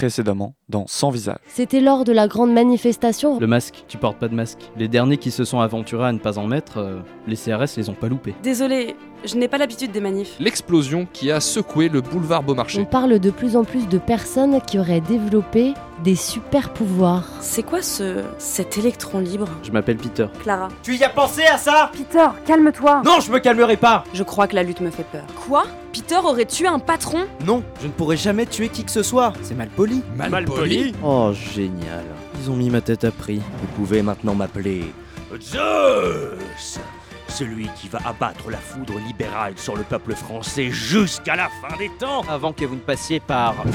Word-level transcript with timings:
précédemment 0.00 0.54
dans 0.70 0.86
Sans 0.86 1.10
visage. 1.10 1.36
C'était 1.46 1.80
lors 1.80 2.04
de 2.04 2.12
la 2.12 2.26
grande 2.26 2.54
manifestation. 2.54 3.38
Le 3.38 3.46
masque, 3.46 3.84
tu 3.86 3.98
portes 3.98 4.18
pas 4.18 4.28
de 4.28 4.34
masque. 4.34 4.70
Les 4.78 4.88
derniers 4.88 5.18
qui 5.18 5.30
se 5.30 5.44
sont 5.44 5.60
aventurés 5.60 6.06
à 6.06 6.12
ne 6.12 6.18
pas 6.18 6.38
en 6.38 6.46
mettre, 6.46 6.78
euh, 6.78 7.00
les 7.26 7.36
CRS 7.36 7.76
les 7.76 7.90
ont 7.90 7.94
pas 7.94 8.08
loupés. 8.08 8.34
Désolé, 8.42 8.96
je 9.24 9.36
n'ai 9.36 9.48
pas 9.48 9.58
l'habitude 9.58 9.92
des 9.92 10.00
manifs. 10.00 10.36
L'explosion 10.40 11.06
qui 11.12 11.30
a 11.30 11.40
secoué 11.40 11.88
le 11.88 12.00
boulevard 12.00 12.40
On 12.40 12.44
Beaumarchais. 12.44 12.84
parle 12.84 13.18
de 13.18 13.30
plus 13.30 13.56
en 13.56 13.64
plus 13.64 13.88
de 13.88 13.98
personnes 13.98 14.60
qui 14.66 14.78
auraient 14.78 15.00
développé 15.00 15.74
des 16.02 16.14
super 16.16 16.72
pouvoirs. 16.72 17.24
C'est 17.40 17.62
quoi 17.62 17.82
ce. 17.82 18.22
cet 18.38 18.78
électron 18.78 19.18
libre? 19.20 19.48
Je 19.62 19.70
m'appelle 19.70 19.96
Peter. 19.98 20.26
Clara. 20.42 20.68
Tu 20.82 20.96
y 20.96 21.04
as 21.04 21.10
pensé 21.10 21.42
à 21.44 21.58
ça? 21.58 21.90
Peter, 21.92 22.26
calme-toi 22.46 23.02
Non, 23.04 23.20
je 23.20 23.30
me 23.30 23.38
calmerai 23.38 23.76
pas 23.76 24.04
Je 24.14 24.22
crois 24.22 24.46
que 24.46 24.54
la 24.54 24.62
lutte 24.62 24.80
me 24.80 24.90
fait 24.90 25.04
peur. 25.04 25.24
Quoi? 25.46 25.64
Peter 25.92 26.16
aurait 26.16 26.46
tué 26.46 26.66
un 26.68 26.78
patron? 26.78 27.26
Non, 27.46 27.62
je 27.82 27.86
ne 27.88 27.92
pourrai 27.92 28.16
jamais 28.16 28.46
tuer 28.46 28.68
qui 28.68 28.84
que 28.84 28.90
ce 28.90 29.02
soit. 29.02 29.32
C'est 29.42 29.54
mal 29.56 29.68
poli. 29.68 30.02
Mal 30.16 30.44
poli. 30.44 30.94
Oh, 31.04 31.32
génial. 31.54 32.04
Ils 32.42 32.50
ont 32.50 32.56
mis 32.56 32.70
ma 32.70 32.80
tête 32.80 33.04
à 33.04 33.10
prix. 33.10 33.38
Vous 33.60 33.66
pouvez 33.76 34.00
maintenant 34.02 34.34
m'appeler 34.34 34.84
Zeus 35.40 36.78
Celui 37.30 37.68
qui 37.76 37.88
va 37.88 38.00
abattre 38.04 38.50
la 38.50 38.58
foudre 38.58 38.98
libérale 38.98 39.54
sur 39.56 39.76
le 39.76 39.84
peuple 39.84 40.14
français 40.14 40.70
jusqu'à 40.70 41.36
la 41.36 41.48
fin 41.48 41.76
des 41.78 41.88
temps 41.98 42.22
Avant 42.28 42.52
que 42.52 42.64
vous 42.64 42.74
ne 42.74 42.80
passiez 42.80 43.20
par... 43.20 43.54
Oh 43.64 43.68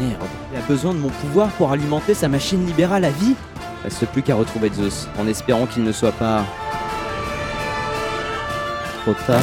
merde. 0.00 0.28
Il 0.52 0.58
a 0.58 0.62
besoin 0.62 0.92
de 0.92 0.98
mon 0.98 1.08
pouvoir 1.08 1.48
pour 1.50 1.70
alimenter 1.70 2.12
sa 2.14 2.28
machine 2.28 2.66
libérale 2.66 3.04
à 3.04 3.10
vie 3.10 3.34
Reste 3.84 4.06
plus 4.06 4.22
qu'à 4.22 4.34
retrouver 4.34 4.70
Zeus, 4.72 5.08
en 5.18 5.26
espérant 5.26 5.66
qu'il 5.66 5.82
ne 5.84 5.92
soit 5.92 6.12
pas. 6.12 6.44
trop 9.02 9.14
tard. 9.26 9.42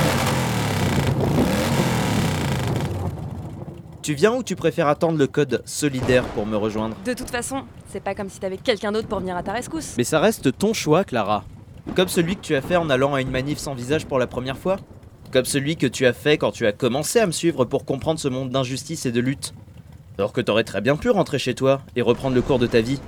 Tu 4.02 4.14
viens 4.14 4.34
ou 4.34 4.44
tu 4.44 4.56
préfères 4.56 4.88
attendre 4.88 5.18
le 5.18 5.28
code 5.28 5.62
solidaire 5.66 6.24
pour 6.24 6.46
me 6.46 6.56
rejoindre? 6.56 6.96
De 7.06 7.14
toute 7.14 7.30
façon, 7.30 7.64
c'est 7.92 8.00
pas 8.04 8.16
comme 8.16 8.30
si 8.30 8.40
t'avais 8.40 8.58
quelqu'un 8.58 8.92
d'autre 8.92 9.08
pour 9.08 9.20
venir 9.20 9.36
à 9.36 9.44
ta 9.44 9.52
rescousse. 9.52 9.96
Mais 9.98 10.04
ça 10.04 10.20
reste 10.20 10.58
ton 10.58 10.74
choix, 10.74 11.04
Clara. 11.04 11.44
Comme 11.96 12.08
celui 12.08 12.36
que 12.36 12.42
tu 12.42 12.56
as 12.56 12.62
fait 12.62 12.76
en 12.76 12.90
allant 12.90 13.14
à 13.14 13.22
une 13.22 13.32
manif 13.32 13.58
sans 13.58 13.74
visage 13.74 14.06
pour 14.06 14.20
la 14.20 14.28
première 14.28 14.58
fois. 14.58 14.78
Comme 15.32 15.46
celui 15.46 15.76
que 15.76 15.88
tu 15.88 16.06
as 16.06 16.14
fait 16.14 16.38
quand 16.38 16.52
tu 16.52 16.66
as 16.66 16.72
commencé 16.72 17.20
à 17.20 17.26
me 17.26 17.32
suivre 17.32 17.66
pour 17.66 17.86
comprendre 17.86 18.20
ce 18.20 18.28
monde 18.28 18.50
d'injustice 18.50 19.06
et 19.06 19.12
de 19.12 19.20
lutte. 19.20 19.54
Alors 20.18 20.34
que 20.34 20.42
t'aurais 20.42 20.64
très 20.64 20.82
bien 20.82 20.96
pu 20.96 21.10
rentrer 21.10 21.40
chez 21.40 21.56
toi 21.56 21.82
et 21.96 22.02
reprendre 22.02 22.36
le 22.36 22.42
cours 22.42 22.60
de 22.60 22.68
ta 22.68 22.82
vie. 22.82 23.00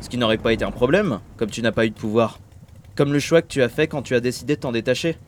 Ce 0.00 0.08
qui 0.08 0.18
n'aurait 0.18 0.38
pas 0.38 0.52
été 0.52 0.64
un 0.64 0.70
problème, 0.70 1.20
comme 1.36 1.50
tu 1.50 1.62
n'as 1.62 1.72
pas 1.72 1.86
eu 1.86 1.90
de 1.90 1.94
pouvoir. 1.94 2.38
Comme 2.94 3.12
le 3.12 3.18
choix 3.18 3.42
que 3.42 3.48
tu 3.48 3.62
as 3.62 3.68
fait 3.68 3.88
quand 3.88 4.02
tu 4.02 4.14
as 4.14 4.20
décidé 4.20 4.56
de 4.56 4.60
t'en 4.60 4.72
détacher. 4.72 5.18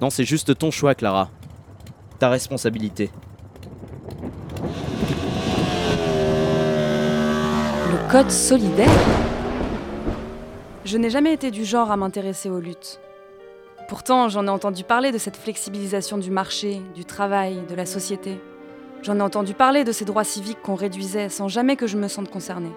Non, 0.00 0.10
c'est 0.10 0.24
juste 0.24 0.56
ton 0.58 0.70
choix, 0.70 0.94
Clara. 0.94 1.30
Ta 2.18 2.28
responsabilité. 2.28 3.10
Le 7.90 8.10
code 8.10 8.30
solidaire 8.30 9.33
Je 10.84 10.98
n'ai 10.98 11.08
jamais 11.08 11.32
été 11.32 11.50
du 11.50 11.64
genre 11.64 11.90
à 11.90 11.96
m'intéresser 11.96 12.50
aux 12.50 12.60
luttes. 12.60 13.00
Pourtant, 13.88 14.28
j'en 14.28 14.46
ai 14.46 14.50
entendu 14.50 14.84
parler 14.84 15.12
de 15.12 15.18
cette 15.18 15.38
flexibilisation 15.38 16.18
du 16.18 16.30
marché, 16.30 16.82
du 16.94 17.06
travail, 17.06 17.62
de 17.66 17.74
la 17.74 17.86
société. 17.86 18.38
J'en 19.00 19.18
ai 19.18 19.22
entendu 19.22 19.54
parler 19.54 19.84
de 19.84 19.92
ces 19.92 20.04
droits 20.04 20.24
civiques 20.24 20.60
qu'on 20.62 20.74
réduisait 20.74 21.30
sans 21.30 21.48
jamais 21.48 21.76
que 21.76 21.86
je 21.86 21.96
me 21.96 22.06
sente 22.06 22.30
concernée. 22.30 22.72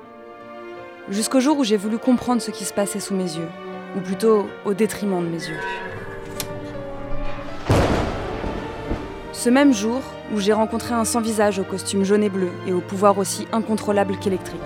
Jusqu'au 1.10 1.42
jour 1.42 1.58
où 1.58 1.66
j'ai 1.66 1.76
voulu 1.76 1.98
comprendre 1.98 2.42
ce 2.42 2.52
qui 2.52 2.64
se 2.64 2.74
passait 2.74 3.02
sous 3.02 3.14
mes 3.14 3.36
yeux, 3.36 3.50
ou 3.98 4.00
plutôt 4.00 4.48
au 4.64 4.74
détriment 4.74 5.22
de 5.22 5.30
mes 5.30 5.46
yeux. 5.46 5.60
Ce 9.34 9.50
même 9.50 9.74
jour 9.74 10.02
où 10.34 10.40
j'ai 10.40 10.54
rencontré 10.54 10.94
un 10.94 11.04
sans-visage 11.04 11.60
au 11.60 11.64
costume 11.66 12.06
jaune 12.06 12.24
et 12.24 12.30
bleu 12.30 12.52
et 12.68 12.72
au 12.72 12.80
pouvoir 12.80 13.18
aussi 13.18 13.48
incontrôlable 13.52 14.18
qu'électrique. 14.18 14.62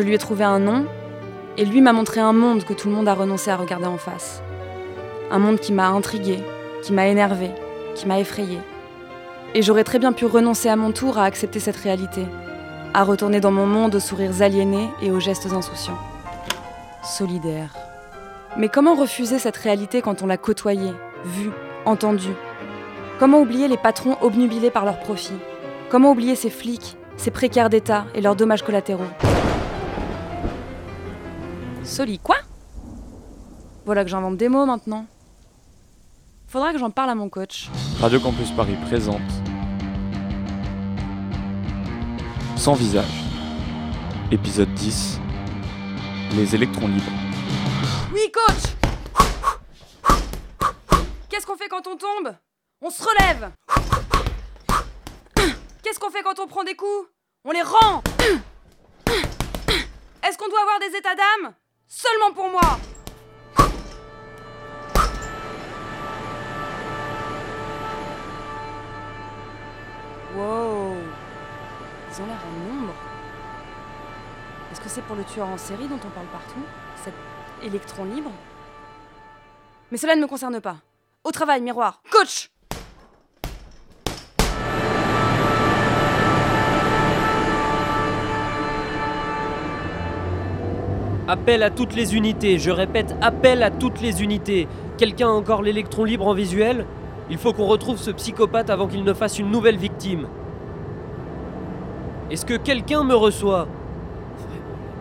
Je 0.00 0.04
lui 0.06 0.14
ai 0.14 0.18
trouvé 0.18 0.44
un 0.44 0.58
nom 0.58 0.86
et 1.58 1.66
lui 1.66 1.82
m'a 1.82 1.92
montré 1.92 2.20
un 2.20 2.32
monde 2.32 2.64
que 2.64 2.72
tout 2.72 2.88
le 2.88 2.94
monde 2.94 3.06
a 3.06 3.12
renoncé 3.12 3.50
à 3.50 3.56
regarder 3.56 3.84
en 3.84 3.98
face. 3.98 4.42
Un 5.30 5.38
monde 5.38 5.60
qui 5.60 5.74
m'a 5.74 5.88
intrigué, 5.88 6.42
qui 6.82 6.94
m'a 6.94 7.06
énervé, 7.06 7.50
qui 7.94 8.06
m'a 8.06 8.18
effrayé. 8.18 8.60
Et 9.54 9.60
j'aurais 9.60 9.84
très 9.84 9.98
bien 9.98 10.14
pu 10.14 10.24
renoncer 10.24 10.70
à 10.70 10.76
mon 10.76 10.90
tour 10.90 11.18
à 11.18 11.24
accepter 11.24 11.60
cette 11.60 11.76
réalité, 11.76 12.24
à 12.94 13.04
retourner 13.04 13.40
dans 13.40 13.50
mon 13.50 13.66
monde 13.66 13.94
aux 13.94 14.00
sourires 14.00 14.40
aliénés 14.40 14.88
et 15.02 15.10
aux 15.10 15.20
gestes 15.20 15.52
insouciants. 15.52 15.98
Solidaire. 17.02 17.74
Mais 18.56 18.70
comment 18.70 18.94
refuser 18.94 19.38
cette 19.38 19.58
réalité 19.58 20.00
quand 20.00 20.22
on 20.22 20.26
l'a 20.26 20.38
côtoyée, 20.38 20.94
vue, 21.26 21.50
entendue? 21.84 22.36
Comment 23.18 23.42
oublier 23.42 23.68
les 23.68 23.76
patrons 23.76 24.16
obnubilés 24.22 24.70
par 24.70 24.86
leurs 24.86 25.00
profits? 25.00 25.42
Comment 25.90 26.12
oublier 26.12 26.36
ces 26.36 26.48
flics, 26.48 26.96
ces 27.18 27.30
précaires 27.30 27.68
d'État 27.68 28.06
et 28.14 28.22
leurs 28.22 28.34
dommages 28.34 28.62
collatéraux? 28.62 29.04
Soli, 31.90 32.20
quoi? 32.20 32.36
Voilà 33.84 34.04
que 34.04 34.10
j'invente 34.10 34.36
des 34.36 34.48
mots 34.48 34.64
maintenant. 34.64 35.06
Faudra 36.46 36.72
que 36.72 36.78
j'en 36.78 36.90
parle 36.92 37.10
à 37.10 37.16
mon 37.16 37.28
coach. 37.28 37.68
Radio 38.00 38.20
Campus 38.20 38.52
Paris 38.52 38.76
présente 38.86 39.20
Sans 42.56 42.74
visage. 42.74 43.24
Épisode 44.30 44.72
10. 44.74 45.18
Les 46.36 46.54
électrons 46.54 46.86
libres. 46.86 47.10
Oui, 48.14 48.30
coach 48.32 48.76
Qu'est-ce 51.28 51.44
qu'on 51.44 51.56
fait 51.56 51.68
quand 51.68 51.88
on 51.88 51.96
tombe? 51.96 52.36
On 52.82 52.90
se 52.90 53.02
relève 53.02 53.50
Qu'est-ce 55.82 55.98
qu'on 55.98 56.10
fait 56.10 56.22
quand 56.22 56.38
on 56.38 56.46
prend 56.46 56.62
des 56.62 56.76
coups? 56.76 57.08
On 57.44 57.50
les 57.50 57.62
rend 57.62 58.00
Est-ce 60.22 60.38
qu'on 60.38 60.48
doit 60.48 60.60
avoir 60.60 60.78
des 60.78 60.96
états 60.96 61.16
d'âme? 61.16 61.52
Seulement 61.92 62.32
pour 62.32 62.48
moi 62.48 62.78
Wow 70.36 70.94
Ils 72.08 72.22
ont 72.22 72.26
l'air 72.26 72.38
en 72.46 72.72
nombre. 72.72 72.94
Est-ce 74.70 74.80
que 74.80 74.88
c'est 74.88 75.02
pour 75.02 75.16
le 75.16 75.24
tueur 75.24 75.48
en 75.48 75.58
série 75.58 75.88
dont 75.88 75.96
on 75.96 76.10
parle 76.10 76.28
partout? 76.28 76.62
Cet 77.02 77.14
électron 77.60 78.04
libre? 78.04 78.30
Mais 79.90 79.98
cela 79.98 80.14
ne 80.14 80.20
me 80.20 80.28
concerne 80.28 80.60
pas. 80.60 80.76
Au 81.24 81.32
travail, 81.32 81.60
miroir. 81.60 82.02
Coach 82.12 82.50
Appel 91.30 91.62
à 91.62 91.70
toutes 91.70 91.94
les 91.94 92.16
unités, 92.16 92.58
je 92.58 92.72
répète, 92.72 93.14
appel 93.20 93.62
à 93.62 93.70
toutes 93.70 94.00
les 94.00 94.20
unités. 94.20 94.66
Quelqu'un 94.98 95.28
a 95.28 95.30
encore 95.30 95.62
l'électron 95.62 96.02
libre 96.02 96.26
en 96.26 96.34
visuel? 96.34 96.86
Il 97.30 97.38
faut 97.38 97.52
qu'on 97.52 97.66
retrouve 97.66 97.98
ce 97.98 98.10
psychopathe 98.10 98.68
avant 98.68 98.88
qu'il 98.88 99.04
ne 99.04 99.12
fasse 99.14 99.38
une 99.38 99.48
nouvelle 99.48 99.76
victime. 99.76 100.26
Est-ce 102.32 102.44
que 102.44 102.54
quelqu'un 102.54 103.04
me 103.04 103.14
reçoit? 103.14 103.68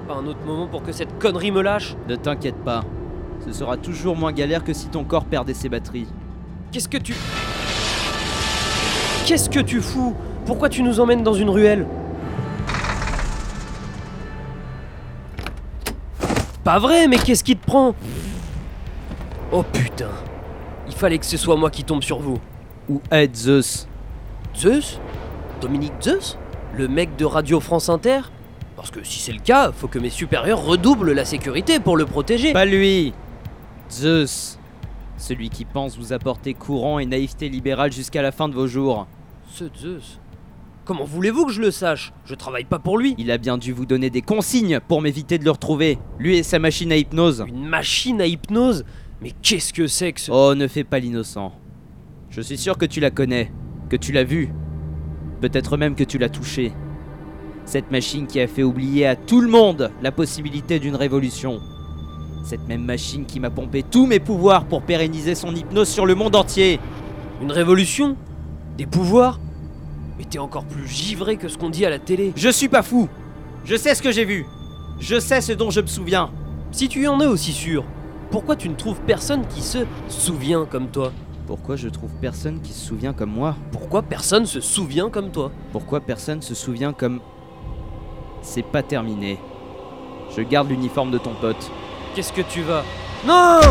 Pas 0.07 0.18
un 0.18 0.28
autre 0.28 0.45
moment 0.45 0.68
pour 0.68 0.84
que 0.84 0.91
cette 0.91 1.18
connerie 1.18 1.50
me 1.50 1.63
lâche? 1.63 1.95
Ne 2.07 2.16
t'inquiète 2.16 2.63
pas. 2.63 2.84
Ce 3.44 3.51
sera 3.51 3.75
toujours 3.75 4.16
moins 4.16 4.31
galère 4.31 4.63
que 4.63 4.73
si 4.73 4.89
ton 4.89 5.06
corps 5.06 5.25
perdait 5.25 5.56
ses 5.56 5.68
batteries. 5.68 6.09
Qu'est-ce 6.72 6.89
que 6.89 7.00
tu... 7.00 7.16
Qu'est-ce 9.25 9.50
que 9.50 9.62
tu 9.62 9.81
fous? 9.81 10.13
Pourquoi 10.45 10.69
tu 10.69 10.84
nous 10.84 11.00
emmènes 11.00 11.23
dans 11.23 11.34
une 11.34 11.50
ruelle? 11.50 11.88
Pas 16.64 16.80
vrai, 16.80 17.08
mais 17.08 17.18
qu'est-ce 17.18 17.44
qui 17.44 17.56
te 17.56 17.66
prend? 17.66 17.96
Oh 19.52 19.64
putain 19.64 20.12
Il 20.88 20.94
fallait 20.94 21.18
que 21.18 21.25
ce 21.25 21.38
soit 21.38 21.56
moi 21.56 21.72
qui 21.72 21.84
tombe 21.84 22.03
sur 22.03 22.20
vous. 22.20 22.40
Ou 22.90 23.02
aide 23.12 23.36
Zeus. 23.36 23.88
Zeus? 24.56 25.00
Dominique 25.62 25.94
Zeus? 26.01 26.38
Le 26.75 26.88
mec 26.88 27.16
de 27.16 27.25
Radio 27.25 27.60
France 27.60 27.89
Inter? 27.89 28.22
Parce 28.75 28.92
que 28.92 29.04
si 29.04 29.19
c'est 29.19 29.31
le 29.31 29.39
cas, 29.39 29.72
faut 29.72 29.88
que 29.88 30.00
mes 30.00 30.10
supérieurs 30.10 30.63
redoublent 30.63 31.12
la 31.12 31.25
sécurité 31.25 31.80
pour 31.80 31.98
le 31.98 32.06
protéger. 32.06 32.54
Pas 32.54 32.66
lui 32.66 33.13
Zeus. 33.92 34.57
Celui 35.18 35.50
qui 35.50 35.66
pense 35.66 35.98
vous 35.98 36.13
apporter 36.13 36.54
courant 36.54 37.00
et 37.00 37.06
naïveté 37.06 37.50
libérale 37.50 37.92
jusqu'à 37.92 38.22
la 38.22 38.31
fin 38.31 38.48
de 38.48 38.54
vos 38.54 38.68
jours. 38.68 39.07
Ce 39.51 39.66
Zeus 39.75 40.19
Comment 40.89 41.06
voulez-vous 41.06 41.45
que 41.45 41.51
je 41.51 41.62
le 41.62 41.69
sache? 41.69 42.13
Je 42.25 42.33
travaille 42.33 42.63
pas 42.63 42.80
pour 42.80 42.97
lui. 42.97 43.13
Il 43.19 43.30
a 43.30 43.38
bien 43.38 43.59
dû 43.59 43.74
vous 43.74 43.86
donner 43.86 44.09
des 44.09 44.24
consignes 44.24 44.80
pour 44.88 45.03
m'éviter 45.03 45.38
de 45.38 45.45
le 45.45 45.51
retrouver. 45.51 46.00
Lui 46.18 46.38
et 46.38 46.41
sa 46.41 46.57
machine 46.57 46.91
à 46.91 46.97
hypnose. 46.97 47.45
Une 47.47 47.68
machine 47.68 48.19
à 48.19 48.25
hypnose? 48.25 48.86
Mais 49.21 49.30
qu'est-ce 49.44 49.71
que 49.71 49.86
c'est 49.86 50.13
que 50.13 50.19
ce... 50.19 50.31
Oh, 50.31 50.56
ne 50.56 50.68
fais 50.68 50.83
pas 50.83 50.97
l'innocent. 50.97 51.53
Je 52.31 52.41
suis 52.41 52.57
sûr 52.57 52.75
que 52.75 52.88
tu 52.88 53.00
la 53.00 53.12
connais, 53.12 53.51
que 53.88 53.97
tu 53.97 54.12
l'as 54.12 54.24
vue. 54.24 54.51
Peut-être 55.41 55.77
même 55.77 55.94
que 55.94 56.03
tu 56.03 56.18
l'as 56.18 56.27
touchée. 56.27 56.74
Cette 57.65 57.92
machine 57.92 58.25
qui 58.25 58.39
a 58.39 58.47
fait 58.47 58.63
oublier 58.63 59.06
à 59.06 59.15
tout 59.15 59.42
le 59.42 59.47
monde 59.47 59.92
la 60.01 60.12
possibilité 60.12 60.80
d'une 60.80 60.95
révolution. 60.95 61.59
Cette 62.44 62.68
même 62.68 62.83
machine 62.83 63.27
qui 63.27 63.39
m'a 63.39 63.51
pompé 63.51 63.83
tous 63.83 64.07
mes 64.07 64.19
pouvoirs 64.19 64.65
pour 64.65 64.81
pérenniser 64.81 65.35
son 65.35 65.53
hypnose 65.53 65.88
sur 65.88 66.07
le 66.07 66.15
monde 66.15 66.35
entier. 66.35 66.80
Une 67.44 67.51
révolution? 67.51 68.18
Des 68.75 68.88
pouvoirs? 68.88 69.39
Mais 70.19 70.25
t'es 70.25 70.38
encore 70.38 70.66
plus 70.66 70.86
givré 70.86 71.38
que 71.38 71.48
ce 71.48 71.57
qu'on 71.57 71.69
dit 71.69 71.86
à 71.86 71.89
la 71.89 71.98
télé. 71.98 72.33
Je 72.36 72.50
suis 72.50 72.68
pas 72.68 72.83
fou 72.83 73.07
Je 73.63 73.75
sais 73.77 73.95
ce 73.95 74.01
que 74.01 74.12
j'ai 74.12 74.25
vu 74.25 74.45
Je 75.00 75.18
sais 75.18 75.39
ce 75.39 75.54
dont 75.54 75.71
je 75.71 75.80
me 75.80 75.88
souviens 75.88 76.30
Si 76.71 76.89
tu 76.89 77.07
en 77.07 77.21
es 77.21 77.25
aussi 77.25 77.54
sûr, 77.54 77.86
pourquoi 78.30 78.57
tu 78.57 78.68
ne 78.69 78.75
trouves 78.75 79.00
personne 79.07 79.48
qui 79.48 79.62
se 79.62 79.80
souvient 80.10 80.66
comme 80.66 80.89
toi? 80.89 81.12
Pourquoi 81.48 81.77
je 81.77 81.88
trouve 81.88 82.12
personne 82.21 82.62
qui 82.62 82.74
se 82.74 82.86
souvient 82.86 83.13
comme 83.13 83.31
moi? 83.31 83.56
Pourquoi 83.71 84.04
personne 84.04 84.45
se 84.45 84.60
souvient 84.62 85.10
comme 85.10 85.31
toi? 85.31 85.51
Pourquoi 85.71 86.00
personne 86.00 86.44
se 86.44 86.54
souvient 86.54 86.94
comme. 86.94 87.21
C'est 88.44 88.62
pas 88.62 88.83
terminé. 88.83 89.39
Je 90.38 90.44
garde 90.44 90.69
l'uniforme 90.69 91.10
de 91.10 91.18
ton 91.18 91.33
pote. 91.33 91.71
Qu'est-ce 92.13 92.31
que 92.31 92.42
tu 92.42 92.62
vas? 92.62 92.83
Non 93.25 93.62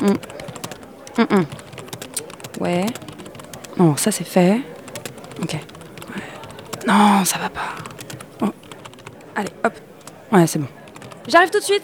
Hum, 0.00 1.26
hum. 1.30 1.44
Ouais. 2.62 2.86
Non, 3.76 3.96
ça 3.96 4.12
c'est 4.12 4.22
fait. 4.22 4.60
Ok. 5.42 5.54
Ouais. 5.54 6.22
Non, 6.86 7.24
ça 7.24 7.36
va 7.40 7.48
pas. 7.48 7.74
Oh. 8.40 8.52
Allez, 9.34 9.50
hop. 9.64 9.72
Ouais, 10.30 10.46
c'est 10.46 10.60
bon. 10.60 10.68
J'arrive 11.26 11.50
tout 11.50 11.58
de 11.58 11.64
suite. 11.64 11.82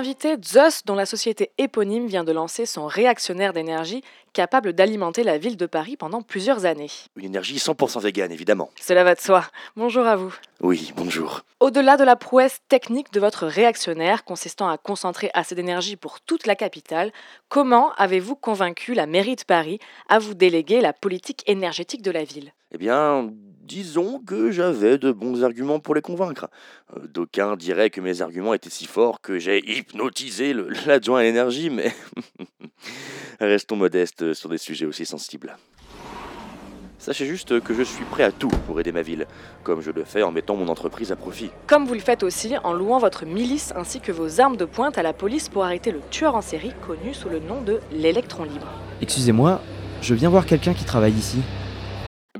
Invité, 0.00 0.36
Zeus, 0.42 0.82
dont 0.86 0.94
la 0.94 1.04
société 1.04 1.50
éponyme 1.58 2.06
vient 2.06 2.24
de 2.24 2.32
lancer 2.32 2.64
son 2.64 2.86
réactionnaire 2.86 3.52
d'énergie 3.52 4.02
capable 4.32 4.72
d'alimenter 4.72 5.24
la 5.24 5.36
ville 5.36 5.58
de 5.58 5.66
Paris 5.66 5.98
pendant 5.98 6.22
plusieurs 6.22 6.64
années. 6.64 6.90
Une 7.16 7.26
énergie 7.26 7.58
100% 7.58 8.00
végane, 8.00 8.32
évidemment. 8.32 8.70
Cela 8.80 9.04
va 9.04 9.14
de 9.14 9.20
soi. 9.20 9.44
Bonjour 9.76 10.06
à 10.06 10.16
vous. 10.16 10.34
Oui, 10.62 10.94
bonjour. 10.96 11.42
Au-delà 11.60 11.98
de 11.98 12.04
la 12.04 12.16
prouesse 12.16 12.60
technique 12.68 13.12
de 13.12 13.20
votre 13.20 13.46
réactionnaire 13.46 14.24
consistant 14.24 14.70
à 14.70 14.78
concentrer 14.78 15.30
assez 15.34 15.54
d'énergie 15.54 15.96
pour 15.96 16.22
toute 16.22 16.46
la 16.46 16.56
capitale, 16.56 17.12
comment 17.50 17.92
avez-vous 17.98 18.36
convaincu 18.36 18.94
la 18.94 19.04
mairie 19.04 19.36
de 19.36 19.44
Paris 19.44 19.80
à 20.08 20.18
vous 20.18 20.32
déléguer 20.32 20.80
la 20.80 20.94
politique 20.94 21.42
énergétique 21.46 22.00
de 22.00 22.10
la 22.10 22.24
ville? 22.24 22.54
Eh 22.72 22.78
bien, 22.78 23.32
disons 23.62 24.20
que 24.20 24.52
j'avais 24.52 24.96
de 24.96 25.10
bons 25.10 25.42
arguments 25.42 25.80
pour 25.80 25.96
les 25.96 26.02
convaincre. 26.02 26.48
Euh, 26.96 27.06
D'aucuns 27.08 27.56
diraient 27.56 27.90
que 27.90 28.00
mes 28.00 28.22
arguments 28.22 28.54
étaient 28.54 28.70
si 28.70 28.86
forts 28.86 29.20
que 29.20 29.40
j'ai 29.40 29.58
hypnotisé 29.76 30.54
l'adjoint 30.86 31.18
à 31.18 31.22
l'énergie, 31.24 31.68
mais 31.68 31.92
restons 33.40 33.74
modestes 33.74 34.34
sur 34.34 34.48
des 34.48 34.58
sujets 34.58 34.86
aussi 34.86 35.04
sensibles. 35.04 35.56
Sachez 37.00 37.26
juste 37.26 37.60
que 37.60 37.74
je 37.74 37.82
suis 37.82 38.04
prêt 38.04 38.22
à 38.22 38.30
tout 38.30 38.50
pour 38.66 38.78
aider 38.78 38.92
ma 38.92 39.02
ville, 39.02 39.26
comme 39.64 39.80
je 39.80 39.90
le 39.90 40.04
fais 40.04 40.22
en 40.22 40.30
mettant 40.30 40.54
mon 40.54 40.68
entreprise 40.68 41.10
à 41.10 41.16
profit. 41.16 41.50
Comme 41.66 41.86
vous 41.86 41.94
le 41.94 42.00
faites 42.00 42.22
aussi 42.22 42.54
en 42.62 42.72
louant 42.72 42.98
votre 42.98 43.24
milice 43.24 43.72
ainsi 43.74 44.00
que 44.00 44.12
vos 44.12 44.40
armes 44.40 44.58
de 44.58 44.66
pointe 44.66 44.96
à 44.96 45.02
la 45.02 45.12
police 45.12 45.48
pour 45.48 45.64
arrêter 45.64 45.90
le 45.90 46.02
tueur 46.10 46.36
en 46.36 46.42
série 46.42 46.72
connu 46.86 47.14
sous 47.14 47.30
le 47.30 47.40
nom 47.40 47.62
de 47.62 47.80
l'électron 47.90 48.44
libre. 48.44 48.68
Excusez-moi, 49.00 49.60
je 50.02 50.14
viens 50.14 50.28
voir 50.28 50.46
quelqu'un 50.46 50.74
qui 50.74 50.84
travaille 50.84 51.14
ici. 51.14 51.38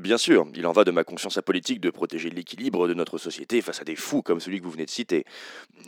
Bien 0.01 0.17
sûr, 0.17 0.47
il 0.55 0.67
en 0.67 0.73
va 0.73 0.85
de 0.85 0.91
ma 0.93 1.05
conscience 1.05 1.37
apolitique 1.37 1.79
de 1.79 1.91
protéger 1.91 2.31
l'équilibre 2.31 2.89
de 2.89 2.95
notre 2.95 3.19
société 3.19 3.61
face 3.61 3.83
à 3.83 3.85
des 3.85 3.97
fous 3.97 4.23
comme 4.23 4.41
celui 4.41 4.59
que 4.59 4.65
vous 4.65 4.71
venez 4.71 4.87
de 4.87 4.91
citer. 4.91 5.27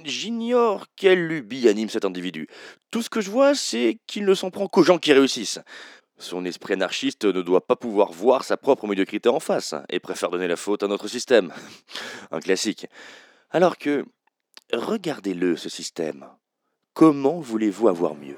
J'ignore 0.05 0.85
quelle 0.97 1.27
lubie 1.27 1.67
anime 1.67 1.89
cet 1.89 2.05
individu. 2.05 2.47
Tout 2.91 3.01
ce 3.01 3.09
que 3.09 3.23
je 3.23 3.31
vois, 3.31 3.55
c'est 3.55 3.97
qu'il 4.07 4.27
ne 4.27 4.35
s'en 4.35 4.51
prend 4.51 4.69
qu'aux 4.69 4.83
gens 4.83 4.99
qui 4.99 5.15
réussissent. 5.15 5.61
Son 6.19 6.45
esprit 6.45 6.75
anarchiste 6.75 7.25
ne 7.25 7.41
doit 7.41 7.67
pas 7.67 7.75
pouvoir 7.75 8.13
voir 8.13 8.45
sa 8.45 8.59
propre 8.59 8.87
médiocrité 8.87 9.31
en 9.31 9.41
face 9.41 9.75
et 9.89 9.99
préfère 9.99 10.29
donner 10.29 10.47
la 10.47 10.57
faute 10.57 10.83
à 10.83 10.89
notre 10.89 11.09
système. 11.09 11.51
Un 12.31 12.41
classique. 12.41 12.87
Alors 13.51 13.79
que, 13.79 14.05
regardez-le, 14.75 15.57
ce 15.57 15.71
système. 15.71 16.27
Comment 16.93 17.41
voulez-vous 17.41 17.89
avoir 17.89 18.15
mieux? 18.15 18.37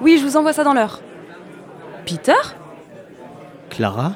Oui, 0.00 0.16
je 0.16 0.24
vous 0.24 0.38
envoie 0.38 0.54
ça 0.54 0.64
dans 0.64 0.72
l'heure. 0.72 1.02
Peter? 2.06 2.40
Clara? 3.68 4.14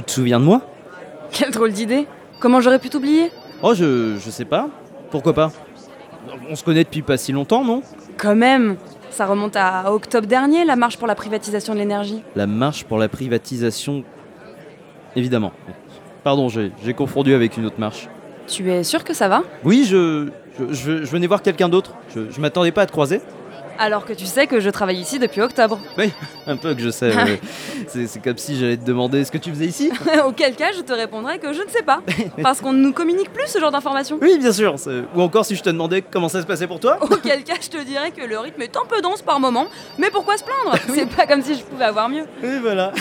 Tu 0.00 0.04
te 0.06 0.10
souviens 0.12 0.40
de 0.40 0.44
moi 0.44 0.62
Quelle 1.32 1.50
drôle 1.50 1.72
d'idée. 1.72 2.06
Comment 2.40 2.60
j'aurais 2.60 2.78
pu 2.78 2.88
t'oublier 2.90 3.30
Oh, 3.62 3.74
je, 3.74 4.16
je 4.18 4.30
sais 4.30 4.44
pas. 4.44 4.68
Pourquoi 5.10 5.32
pas 5.34 5.50
On 6.50 6.56
se 6.56 6.64
connaît 6.64 6.84
depuis 6.84 7.02
pas 7.02 7.16
si 7.16 7.32
longtemps, 7.32 7.64
non 7.64 7.82
Quand 8.16 8.34
même. 8.34 8.76
Ça 9.10 9.26
remonte 9.26 9.56
à 9.56 9.92
octobre 9.92 10.26
dernier, 10.26 10.64
la 10.64 10.76
marche 10.76 10.96
pour 10.96 11.06
la 11.08 11.14
privatisation 11.16 11.74
de 11.74 11.78
l'énergie. 11.80 12.22
La 12.36 12.46
marche 12.46 12.84
pour 12.84 12.96
la 12.98 13.08
privatisation. 13.08 14.04
Évidemment. 15.16 15.52
Pardon, 16.22 16.48
j'ai 16.48 16.94
confondu 16.94 17.34
avec 17.34 17.56
une 17.56 17.66
autre 17.66 17.78
marche. 17.80 18.08
Tu 18.46 18.70
es 18.70 18.84
sûr 18.84 19.04
que 19.04 19.14
ça 19.14 19.28
va? 19.28 19.42
Oui, 19.64 19.84
je, 19.88 20.28
je, 20.58 20.72
je- 20.72 21.04
je 21.04 21.10
venais 21.10 21.26
voir 21.26 21.42
quelqu'un 21.42 21.68
d'autre. 21.68 21.94
Je, 22.14 22.30
je 22.30 22.40
m'attendais 22.40 22.72
pas 22.72 22.82
à 22.82 22.86
te 22.86 22.92
croiser. 22.92 23.20
Alors 23.82 24.04
que 24.04 24.12
tu 24.12 24.26
sais 24.26 24.46
que 24.46 24.60
je 24.60 24.68
travaille 24.68 24.98
ici 24.98 25.18
depuis 25.18 25.40
octobre. 25.40 25.80
Un 26.46 26.56
peu 26.58 26.74
que 26.74 26.82
je 26.82 26.90
sais. 26.90 27.12
c'est 27.88 28.22
comme 28.22 28.36
si 28.36 28.58
j'allais 28.58 28.76
te 28.76 28.84
demander 28.84 29.24
ce 29.24 29.32
que 29.32 29.38
tu 29.38 29.48
faisais 29.48 29.64
ici? 29.64 29.90
Auquel 30.26 30.54
cas, 30.54 30.72
je 30.76 30.82
te 30.82 30.92
répondrai 30.92 31.38
que 31.38 31.54
je 31.54 31.62
ne 31.62 31.68
sais 31.70 31.82
pas. 31.82 32.02
Parce 32.42 32.60
qu'on 32.60 32.74
ne 32.74 32.82
nous 32.82 32.92
communique 32.92 33.32
plus 33.32 33.46
ce 33.46 33.58
genre 33.58 33.70
d'informations. 33.70 34.18
Oui, 34.20 34.36
bien 34.38 34.52
sûr. 34.52 34.74
Ou 35.16 35.22
encore 35.22 35.46
si 35.46 35.56
je 35.56 35.62
te 35.62 35.70
demandais 35.70 36.02
comment 36.02 36.28
ça 36.28 36.42
se 36.42 36.46
passait 36.46 36.66
pour 36.66 36.78
toi. 36.78 36.98
Auquel 37.00 37.42
cas, 37.42 37.54
je 37.58 37.70
te 37.70 37.82
dirais 37.82 38.10
que 38.10 38.22
le 38.22 38.38
rythme 38.38 38.60
est 38.60 38.76
un 38.76 38.84
peu 38.86 39.00
dense 39.00 39.22
par 39.22 39.40
moment. 39.40 39.66
Mais 39.98 40.10
pourquoi 40.10 40.36
se 40.36 40.44
plaindre? 40.44 40.76
C'est 40.94 41.08
pas 41.08 41.26
comme 41.26 41.40
si 41.40 41.54
je 41.54 41.62
pouvais 41.62 41.86
avoir 41.86 42.10
mieux. 42.10 42.24
Oui, 42.42 42.58
voilà. 42.60 42.92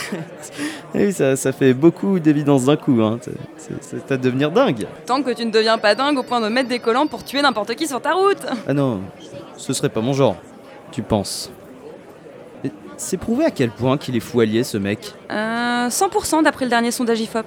oui, 0.96 1.12
ça, 1.12 1.36
ça 1.36 1.52
fait 1.52 1.74
beaucoup 1.74 2.20
d'évidence 2.20 2.64
d'un 2.64 2.78
coup. 2.78 3.02
Hein. 3.02 3.20
C'est 3.82 4.10
à 4.10 4.16
devenir 4.16 4.50
dingue. 4.50 4.88
Tant 5.06 5.24
que 5.24 5.32
tu 5.32 5.46
ne 5.46 5.52
deviens 5.52 5.78
pas 5.78 5.94
dingue 5.94 6.18
au 6.18 6.24
point 6.24 6.40
de 6.40 6.48
mettre 6.48 6.70
des 6.70 6.80
collants 6.80 7.08
pour 7.08 7.26
tuer 7.26 7.42
n'importe 7.42 7.76
qui 7.76 7.86
sur 7.86 8.00
ta 8.00 8.14
route. 8.14 8.46
Ah 8.66 8.74
non, 8.74 9.02
ce 9.58 9.74
serait 9.74 9.90
pas 9.90 10.00
mon 10.00 10.14
genre. 10.14 10.38
Tu 10.92 11.02
penses 11.04 11.52
C'est 12.98 13.18
prouvé 13.18 13.46
à 13.46 13.52
quel 13.52 13.70
point 13.70 13.98
qu'il 13.98 14.16
est 14.16 14.20
fou 14.22 14.40
allié, 14.42 14.64
ce 14.64 14.78
mec. 14.78 15.14
Euh, 15.32 15.88
100% 15.90 16.44
d'après 16.44 16.66
le 16.66 16.70
dernier 16.70 16.92
sondage 16.92 17.20
IFOP. 17.22 17.46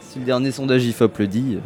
Si 0.00 0.18
le 0.18 0.24
dernier 0.24 0.50
sondage 0.50 0.84
IFOP 0.84 1.18
le 1.20 1.26
dit. 1.28 1.58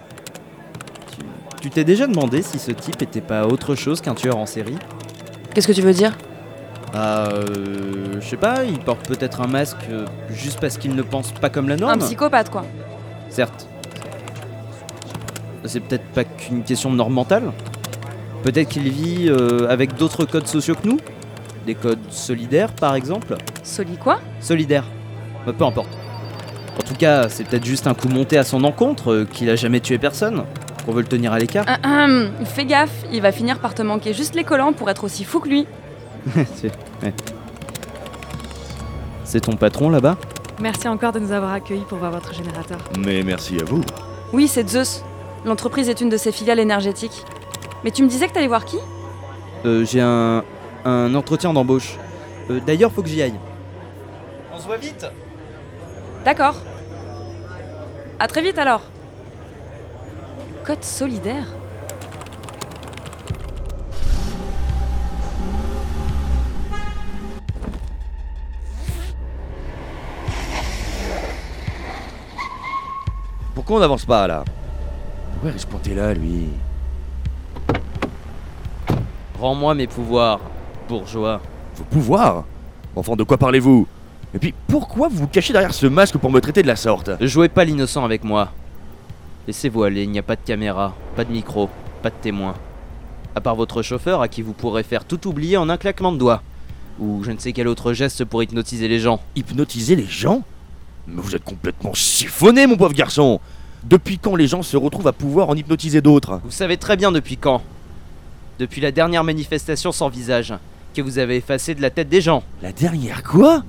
tu- 1.13 1.25
Tu 1.63 1.71
t'es 1.71 1.85
déjà 1.85 2.07
demandé 2.07 2.43
si 2.43 2.59
ce 2.59 2.71
type 2.73 3.01
était 3.03 3.21
pas 3.21 3.47
autre 3.47 3.75
chose 3.75 4.01
qu'un 4.01 4.15
tueur 4.15 4.37
en 4.37 4.47
série 4.47 4.77
Qu'est-ce 5.55 5.67
que 5.67 5.73
tu 5.73 5.81
veux 5.83 5.95
dire 5.95 6.17
Ah, 6.95 7.29
euh, 7.31 8.21
je 8.21 8.27
sais 8.29 8.37
pas, 8.37 8.65
il 8.65 8.79
porte 8.79 9.07
peut-être 9.09 9.41
un 9.41 9.47
masque 9.47 9.79
euh, 9.91 10.05
juste 10.31 10.61
parce 10.61 10.77
qu'il 10.77 10.95
ne 10.95 11.03
pense 11.03 11.33
pas 11.33 11.49
comme 11.49 11.69
la 11.69 11.77
norme. 11.77 11.95
Un 11.95 11.99
psychopathe, 11.99 12.51
quoi. 12.51 12.65
Certes. 13.31 13.67
C'est 15.65 15.81
peut-être 15.81 16.05
pas 16.15 16.25
qu'une 16.25 16.63
question 16.63 16.91
de 16.91 16.97
norme 16.97 17.15
mentale. 17.15 17.51
Peut-être 18.47 18.69
qu'il 18.69 18.89
vit 18.89 19.29
euh, 19.29 19.69
avec 19.69 19.97
d'autres 19.97 20.25
codes 20.25 20.47
sociaux 20.47 20.77
que 20.81 20.87
nous? 20.87 20.99
Des 21.67 21.75
codes 21.75 21.99
solidaires, 22.11 22.73
par 22.73 22.95
exemple? 22.95 23.35
Soli 23.65 23.97
quoi? 23.97 24.21
Solidaires. 24.39 24.85
Bah, 25.45 25.53
peu 25.53 25.65
importe. 25.65 25.89
En 26.79 26.83
tout 26.87 26.95
cas, 26.95 27.29
c'est 27.29 27.43
peut-être 27.43 27.65
juste 27.65 27.89
un 27.89 27.95
coup 27.95 28.07
monté 28.07 28.39
à 28.39 28.45
son 28.45 28.63
encontre, 28.63 29.11
euh, 29.11 29.25
qu'il 29.25 29.51
a 29.51 29.57
jamais 29.57 29.81
tué 29.81 29.99
personne, 29.99 30.45
qu'on 30.85 30.93
veut 30.93 31.03
le 31.03 31.09
tenir 31.09 31.33
à 31.33 31.41
l'écart. 31.41 31.65
Ahem, 31.83 32.31
Fais 32.45 32.65
gaffe, 32.65 33.05
il 33.13 33.21
va 33.21 33.33
finir 33.33 33.59
par 33.59 33.75
te 33.75 33.83
manquer 33.83 34.15
juste 34.15 34.37
les 34.37 34.45
collants 34.45 34.73
pour 34.73 34.89
être 34.91 35.03
aussi 35.03 35.25
fou 35.25 35.41
que 35.41 35.49
lui. 35.49 35.67
C'est 36.55 36.71
ouais. 37.03 37.13
C'est 39.25 39.41
ton 39.41 39.57
patron 39.57 39.91
là-bas? 39.91 40.19
Merci 40.61 40.87
encore 40.87 41.11
de 41.11 41.19
nous 41.19 41.33
avoir 41.33 41.53
accueillis 41.53 41.85
pour 41.89 41.99
voir 41.99 42.13
votre 42.13 42.33
générateur. 42.33 42.79
Mais 42.97 43.25
merci 43.25 43.59
à 43.61 43.65
vous. 43.65 43.83
Oui, 44.33 44.47
c'est 44.47 44.69
Zeus. 44.69 45.03
L'entreprise 45.45 45.89
est 45.89 46.01
une 46.01 46.11
de 46.11 46.17
ses 46.17 46.31
filiales 46.31 46.61
énergétiques. 46.61 47.25
Mais 47.85 47.91
tu 47.91 48.03
me 48.03 48.09
disais 48.09 48.27
que 48.29 48.33
t'allais 48.33 48.49
voir 48.49 48.65
qui? 48.65 48.79
Euh, 49.65 49.85
J'ai 49.85 50.01
un, 50.01 50.43
un 50.85 51.15
entretien 51.15 51.53
d'embauche. 51.53 51.97
Euh, 52.51 52.61
D'ailleurs, 52.67 52.93
faut 52.93 53.03
que 53.03 53.09
j'y 53.09 53.23
aille. 53.23 53.39
On 54.55 54.59
se 54.59 54.67
voit 54.67 54.77
vite 54.77 55.07
D'accord. 56.25 56.57
À 58.19 58.27
très 58.29 58.43
vite 58.43 58.59
alors. 58.59 58.81
Code 60.65 60.83
solidaire 60.83 61.45
Pourquoi 73.55 73.77
on 73.77 73.81
n'avance 73.81 74.05
pas 74.05 74.27
là? 74.27 74.45
Pourquoi 75.33 75.51
il 75.51 75.53
reste 75.53 75.69
pointé 75.69 75.95
là, 75.95 76.13
lui? 76.15 76.49
Rends-moi 79.41 79.75
mes 79.75 79.87
pouvoirs, 79.87 80.41
bourgeois. 80.89 81.41
Vos 81.77 81.85
pouvoirs 81.85 82.45
Enfin, 82.95 83.17
de 83.17 83.23
quoi 83.23 83.37
parlez-vous 83.37 83.87
Et 84.35 84.39
puis, 84.39 84.55
pourquoi 84.67 85.09
vous 85.09 85.17
vous 85.19 85.27
cachez 85.27 85.53
derrière 85.53 85.75
ce 85.75 85.87
masque 85.87 86.17
pour 86.17 86.31
me 86.31 86.41
traiter 86.41 86.63
de 86.63 86.67
la 86.67 86.77
sorte 86.77 87.11
Ne 87.21 87.27
jouez 87.27 87.51
pas 87.51 87.65
l'innocent 87.65 88.05
avec 88.05 88.25
moi. 88.25 88.51
Laissez-vous 89.47 89.83
aller, 89.83 90.05
il 90.05 90.11
n'y 90.11 90.19
a 90.19 90.23
pas 90.23 90.37
de 90.37 90.41
caméra, 90.45 90.95
pas 91.15 91.25
de 91.25 91.33
micro, 91.33 91.69
pas 92.03 92.09
de 92.09 92.15
témoin. 92.23 92.55
À 93.35 93.43
part 93.43 93.55
votre 93.55 93.83
chauffeur 93.83 94.23
à 94.23 94.29
qui 94.29 94.41
vous 94.41 94.55
pourrez 94.55 94.83
faire 94.83 95.05
tout 95.05 95.29
oublier 95.29 95.59
en 95.59 95.69
un 95.69 95.77
claquement 95.77 96.13
de 96.13 96.19
doigts. 96.19 96.43
Ou 96.99 97.23
je 97.23 97.31
ne 97.31 97.39
sais 97.39 97.53
quel 97.53 97.69
autre 97.69 97.93
geste 97.93 98.25
pour 98.25 98.43
hypnotiser 98.43 98.89
les 98.89 98.99
gens. 98.99 99.21
Hypnotiser 99.37 99.97
les 99.97 100.07
gens 100.07 100.43
Mais 101.07 101.21
vous 101.21 101.37
êtes 101.37 101.45
complètement 101.45 101.93
siphonné, 101.93 102.67
mon 102.67 102.79
pauvre 102.79 102.95
garçon 102.95 103.39
Depuis 103.85 104.19
quand 104.19 104.35
les 104.35 104.47
gens 104.47 104.63
se 104.63 104.79
retrouvent 104.79 105.09
à 105.09 105.13
pouvoir 105.13 105.51
en 105.51 105.55
hypnotiser 105.55 106.01
d'autres 106.01 106.41
Vous 106.43 106.51
savez 106.51 106.79
très 106.79 106.97
bien 106.97 107.13
depuis 107.13 107.37
quand. 107.37 107.61
Depuis 108.59 108.81
la 108.81 108.91
dernière 108.91 109.23
manifestation 109.23 109.93
sans 109.93 110.09
visage, 110.09 110.55
que 110.95 111.03
vous 111.03 111.19
avez 111.19 111.37
effacé 111.37 111.75
de 111.75 111.83
la 111.83 111.91
tête 111.91 112.09
des 112.09 112.23
gens. 112.23 112.43
La 112.63 112.73
dernière 112.73 113.23
quoi? 113.23 113.63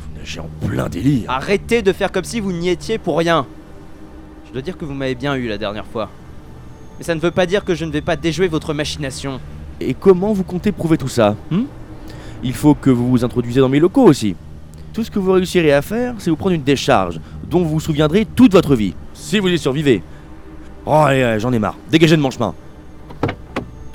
Vous 0.00 0.18
nagez 0.18 0.40
en 0.40 0.48
plein 0.66 0.88
délire. 0.88 1.30
Arrêtez 1.30 1.80
de 1.82 1.92
faire 1.92 2.10
comme 2.10 2.24
si 2.24 2.40
vous 2.40 2.50
n'y 2.50 2.68
étiez 2.68 2.98
pour 2.98 3.18
rien. 3.18 3.46
Je 4.48 4.52
dois 4.52 4.62
dire 4.62 4.76
que 4.76 4.84
vous 4.84 4.94
m'avez 4.94 5.14
bien 5.14 5.36
eu 5.36 5.46
la 5.46 5.58
dernière 5.58 5.86
fois. 5.86 6.10
Mais 6.98 7.04
ça 7.04 7.14
ne 7.14 7.20
veut 7.20 7.30
pas 7.30 7.46
dire 7.46 7.64
que 7.64 7.76
je 7.76 7.84
ne 7.84 7.92
vais 7.92 8.00
pas 8.00 8.16
déjouer 8.16 8.48
votre 8.48 8.74
machination. 8.74 9.40
Et 9.80 9.94
comment 9.94 10.32
vous 10.32 10.42
comptez 10.42 10.72
prouver 10.72 10.98
tout 10.98 11.08
ça? 11.08 11.36
Hmm? 11.52 11.64
Il 12.42 12.52
faut 12.52 12.74
que 12.74 12.90
vous 12.90 13.10
vous 13.10 13.24
introduisez 13.24 13.60
dans 13.60 13.68
mes 13.68 13.78
locaux 13.78 14.04
aussi. 14.04 14.34
Tout 14.92 15.04
ce 15.04 15.10
que 15.10 15.20
vous 15.20 15.30
réussirez 15.30 15.72
à 15.72 15.82
faire, 15.82 16.14
c'est 16.18 16.30
vous 16.30 16.36
prendre 16.36 16.56
une 16.56 16.64
décharge 16.64 17.20
dont 17.48 17.62
vous 17.62 17.70
vous 17.70 17.80
souviendrez 17.80 18.24
toute 18.26 18.52
votre 18.52 18.74
vie. 18.74 18.94
Si 19.14 19.38
vous 19.38 19.48
y 19.48 19.58
survivez. 19.58 20.02
Oh, 20.84 20.94
allez, 20.94 21.22
allez, 21.22 21.38
j'en 21.38 21.52
ai 21.52 21.60
marre. 21.60 21.76
Dégagez 21.92 22.16
de 22.16 22.22
mon 22.22 22.30
chemin. 22.30 22.54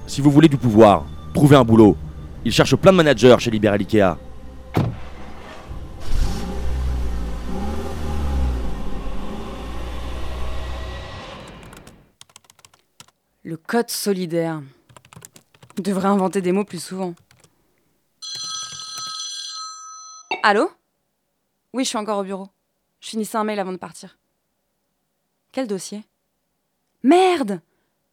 Si 0.08 0.22
vous 0.22 0.30
voulez 0.30 0.48
du 0.48 0.58
pouvoir, 0.58 1.06
trouvez 1.34 1.56
un 1.56 1.64
boulot. 1.64 1.98
Il 2.46 2.52
cherche 2.52 2.76
plein 2.76 2.92
de 2.92 2.98
managers 2.98 3.36
chez 3.40 3.50
Liberal 3.50 3.82
Ikea. 3.82 4.18
Le 13.44 13.58
code 13.58 13.90
solidaire. 13.90 14.62
Devrait 15.78 16.08
inventer 16.08 16.42
des 16.42 16.52
mots 16.52 16.64
plus 16.64 16.82
souvent. 16.82 17.14
Allô? 20.44 20.72
Oui, 21.74 21.84
je 21.84 21.90
suis 21.90 21.98
encore 21.98 22.20
au 22.20 22.24
bureau. 22.24 22.50
Je 23.02 23.10
finissais 23.10 23.38
un 23.38 23.44
mail 23.44 23.60
avant 23.60 23.72
de 23.72 23.78
partir. 23.78 24.18
Quel 25.52 25.68
dossier? 25.68 26.04
Merde 27.04 27.60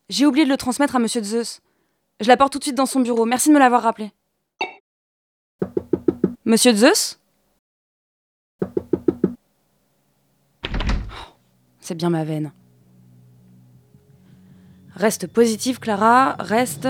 J'ai 0.09 0.27
oublié 0.27 0.45
de 0.45 0.51
le 0.51 0.57
transmettre 0.57 0.97
à 0.97 0.99
Monsieur 0.99 1.23
Zeus. 1.23 1.61
Je 2.23 2.29
l'apporte 2.29 2.53
tout 2.53 2.61
de 2.61 2.65
suite 2.65 2.77
dans 2.77 2.87
son 2.87 3.01
bureau. 3.01 3.25
Merci 3.25 3.49
de 3.49 3.55
me 3.55 3.59
l'avoir 3.59 3.83
rappelé. 3.83 4.13
Monsieur 6.45 6.73
Zeus? 6.73 7.19
C'est 11.81 11.97
bien 11.97 12.11
ma 12.11 12.23
veine. 12.23 12.53
Reste 14.95 15.27
positive, 15.27 15.81
Clara. 15.81 16.37
Reste. 16.39 16.89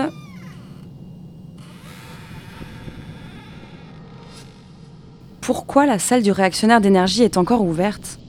Pourquoi 5.41 5.87
la 5.87 5.97
salle 5.97 6.21
du 6.21 6.31
réactionnaire 6.31 6.79
d'énergie 6.79 7.23
est 7.23 7.37
encore 7.37 7.63
ouverte? 7.63 8.19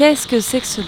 Qu'est-ce 0.00 0.26
que 0.26 0.40
c'est 0.40 0.62
que 0.62 0.66
ce... 0.66 0.80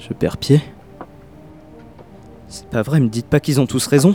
Je 0.00 0.14
perds 0.14 0.38
pied. 0.38 0.62
C'est 2.48 2.66
pas 2.70 2.80
vrai, 2.80 3.00
me 3.00 3.10
dites 3.10 3.26
pas 3.26 3.38
qu'ils 3.38 3.60
ont 3.60 3.66
tous 3.66 3.86
raison. 3.86 4.14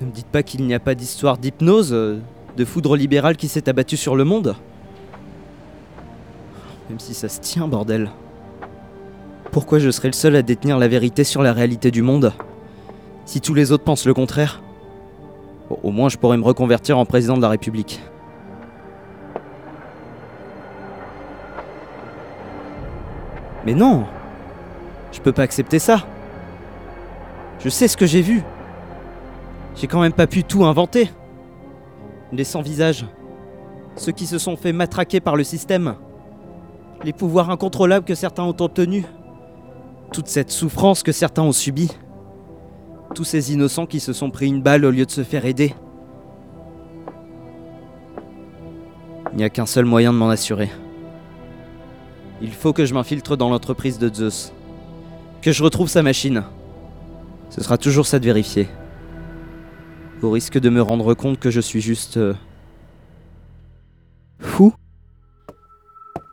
Ne 0.00 0.06
me 0.06 0.12
dites 0.12 0.28
pas 0.28 0.44
qu'il 0.44 0.64
n'y 0.66 0.72
a 0.72 0.78
pas 0.78 0.94
d'histoire 0.94 1.36
d'hypnose, 1.36 1.92
euh, 1.92 2.20
de 2.56 2.64
foudre 2.64 2.96
libérale 2.96 3.36
qui 3.36 3.48
s'est 3.48 3.68
abattue 3.68 3.96
sur 3.96 4.14
le 4.14 4.22
monde. 4.22 4.54
Même 6.90 7.00
si 7.00 7.12
ça 7.12 7.28
se 7.28 7.40
tient, 7.40 7.66
bordel. 7.66 8.12
Pourquoi 9.50 9.80
je 9.80 9.90
serais 9.90 10.06
le 10.06 10.14
seul 10.14 10.36
à 10.36 10.42
détenir 10.42 10.78
la 10.78 10.86
vérité 10.86 11.24
sur 11.24 11.42
la 11.42 11.52
réalité 11.52 11.90
du 11.90 12.02
monde 12.02 12.32
Si 13.24 13.40
tous 13.40 13.54
les 13.54 13.72
autres 13.72 13.82
pensent 13.82 14.06
le 14.06 14.14
contraire? 14.14 14.62
Au 15.70 15.92
moins 15.92 16.08
je 16.08 16.16
pourrais 16.16 16.36
me 16.36 16.44
reconvertir 16.44 16.98
en 16.98 17.04
président 17.04 17.36
de 17.36 17.42
la 17.42 17.48
République. 17.48 18.00
Mais 23.64 23.74
non 23.74 24.04
Je 25.12 25.20
peux 25.20 25.32
pas 25.32 25.42
accepter 25.42 25.78
ça. 25.78 26.06
Je 27.60 27.68
sais 27.68 27.88
ce 27.88 27.96
que 27.96 28.06
j'ai 28.06 28.22
vu. 28.22 28.42
J'ai 29.76 29.86
quand 29.86 30.00
même 30.00 30.12
pas 30.12 30.26
pu 30.26 30.44
tout 30.44 30.64
inventer. 30.64 31.10
Les 32.32 32.44
sans-visages 32.44 33.06
Ceux 33.96 34.12
qui 34.12 34.26
se 34.26 34.38
sont 34.38 34.56
fait 34.56 34.72
matraquer 34.72 35.20
par 35.20 35.36
le 35.36 35.44
système 35.44 35.96
Les 37.04 37.12
pouvoirs 37.12 37.50
incontrôlables 37.50 38.06
que 38.06 38.14
certains 38.14 38.44
ont 38.44 38.56
obtenus 38.60 39.04
Toute 40.12 40.28
cette 40.28 40.50
souffrance 40.50 41.02
que 41.02 41.12
certains 41.12 41.42
ont 41.42 41.52
subie 41.52 41.90
Tous 43.14 43.24
ces 43.24 43.52
innocents 43.52 43.86
qui 43.86 44.00
se 44.00 44.12
sont 44.12 44.30
pris 44.30 44.46
une 44.46 44.62
balle 44.62 44.84
au 44.84 44.90
lieu 44.90 45.04
de 45.04 45.10
se 45.10 45.24
faire 45.24 45.44
aider 45.44 45.74
Il 49.32 49.36
n'y 49.36 49.44
a 49.44 49.50
qu'un 49.50 49.66
seul 49.66 49.84
moyen 49.84 50.12
de 50.12 50.18
m'en 50.18 50.28
assurer. 50.28 50.70
Il 52.42 52.52
faut 52.52 52.72
que 52.72 52.84
je 52.84 52.94
m'infiltre 52.94 53.36
dans 53.36 53.48
l'entreprise 53.48 53.98
de 53.98 54.12
Zeus. 54.12 54.52
Que 55.42 55.52
je 55.52 55.62
retrouve 55.62 55.88
sa 55.88 56.02
machine. 56.02 56.44
Ce 57.50 57.62
sera 57.62 57.78
toujours 57.78 58.06
ça 58.06 58.18
de 58.18 58.24
vérifier. 58.24 58.68
Au 60.22 60.30
risque 60.30 60.58
de 60.58 60.68
me 60.68 60.82
rendre 60.82 61.14
compte 61.14 61.38
que 61.38 61.50
je 61.50 61.60
suis 61.60 61.80
juste... 61.80 62.16
euh, 62.16 62.34
fou 64.38 64.74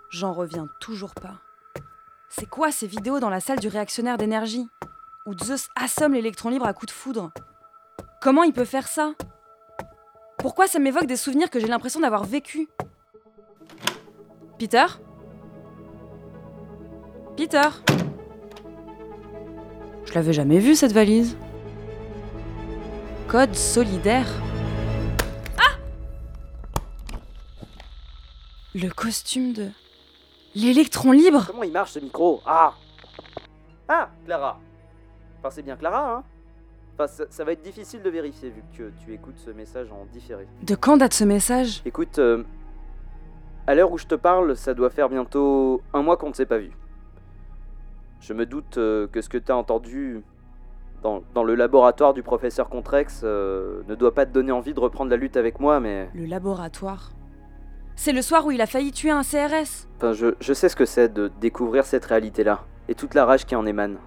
J'en 0.10 0.34
reviens 0.34 0.68
toujours 0.80 1.14
pas. 1.14 1.42
C'est 2.30 2.50
quoi 2.50 2.72
ces 2.72 2.88
vidéos 2.88 3.20
dans 3.20 3.30
la 3.30 3.40
salle 3.40 3.60
du 3.60 3.68
réactionnaire 3.68 4.18
d'énergie? 4.18 4.68
Où 5.28 5.38
Zeus 5.38 5.68
assomme 5.76 6.14
l'électron 6.14 6.48
libre 6.48 6.66
à 6.66 6.72
coups 6.72 6.88
de 6.94 6.98
foudre. 6.98 7.32
Comment 8.22 8.44
il 8.44 8.54
peut 8.54 8.64
faire 8.64 8.88
ça? 8.88 9.12
Pourquoi 10.38 10.68
ça 10.68 10.80
m'évoque 10.80 11.06
des 11.06 11.18
souvenirs 11.18 11.50
que 11.50 11.60
j'ai 11.60 11.68
l'impression 11.68 12.00
d'avoir 12.00 12.24
vécu 12.24 12.70
Peter? 14.58 14.86
Peter? 17.36 17.68
Je 20.06 20.14
l'avais 20.14 20.32
jamais 20.32 20.60
vue 20.60 20.76
cette 20.76 20.94
valise. 20.94 21.36
Code 23.28 23.54
solidaire. 23.54 24.30
Ah! 25.58 25.76
Le 28.74 28.88
costume 28.90 29.52
de. 29.52 29.72
L'électron 30.56 31.12
libre. 31.12 31.48
Comment 31.48 31.64
il 31.64 31.74
marche 31.74 31.92
ce 31.92 32.00
micro? 32.00 32.42
Ah! 32.46 32.74
Ah, 33.90 34.10
Clara 34.26 34.58
Enfin, 35.40 35.50
c'est 35.50 35.62
bien 35.64 35.76
Clara, 35.76 36.16
hein 36.18 36.24
Enfin, 37.00 37.08
ça, 37.08 37.26
ça 37.30 37.44
va 37.44 37.52
être 37.52 37.62
difficile 37.62 38.02
de 38.02 38.10
vérifier 38.10 38.50
vu 38.50 38.64
que 38.76 38.92
tu 39.06 39.14
écoutes 39.14 39.38
ce 39.38 39.52
message 39.52 39.92
en 39.92 40.06
différé. 40.12 40.48
De 40.64 40.74
quand 40.74 40.98
date 40.98 41.14
ce 41.14 41.26
message? 41.26 41.84
Écoute, 41.86 42.18
euh, 42.18 42.44
à 43.68 43.76
l'heure 43.76 43.92
où 43.92 44.00
je 44.00 44.08
te 44.08 44.16
parle, 44.16 44.56
ça 44.56 44.74
doit 44.74 44.90
faire 44.90 45.08
bientôt 45.08 45.82
un 45.94 46.02
mois 46.02 46.18
qu'on 46.18 46.30
ne 46.30 46.34
s'est 46.34 46.48
pas 46.48 46.58
vu. 46.58 46.72
Je 48.20 48.34
me 48.34 48.48
doute 48.48 48.80
euh, 48.80 49.06
que 49.08 49.22
ce 49.22 49.30
que 49.30 49.38
tu 49.38 49.52
as 49.52 49.56
entendu 49.56 50.24
dans, 51.04 51.22
dans 51.36 51.44
le 51.44 51.54
laboratoire 51.54 52.16
du 52.16 52.24
professeur 52.24 52.68
Contrex 52.68 53.22
euh, 53.24 53.84
ne 53.88 53.94
doit 53.94 54.16
pas 54.16 54.26
te 54.26 54.32
donner 54.32 54.52
envie 54.52 54.74
de 54.74 54.80
reprendre 54.80 55.12
la 55.12 55.18
lutte 55.18 55.38
avec 55.38 55.60
moi, 55.60 55.80
mais... 55.80 56.10
Le 56.16 56.26
laboratoire? 56.26 57.12
C'est 57.96 58.14
le 58.14 58.24
soir 58.24 58.44
où 58.48 58.52
il 58.52 58.62
a 58.62 58.66
failli 58.66 58.92
tuer 58.92 59.12
un 59.12 59.22
CRS. 59.22 59.88
Enfin, 59.98 60.14
je, 60.14 60.34
je 60.40 60.54
sais 60.54 60.68
ce 60.68 60.76
que 60.76 60.86
c'est 60.86 61.14
de 61.14 61.32
découvrir 61.40 61.86
cette 61.86 62.06
réalité-là, 62.06 62.64
et 62.90 62.96
toute 62.96 63.14
la 63.14 63.26
rage 63.26 63.46
qui 63.46 63.56
en 63.56 63.68
émane. 63.68 63.98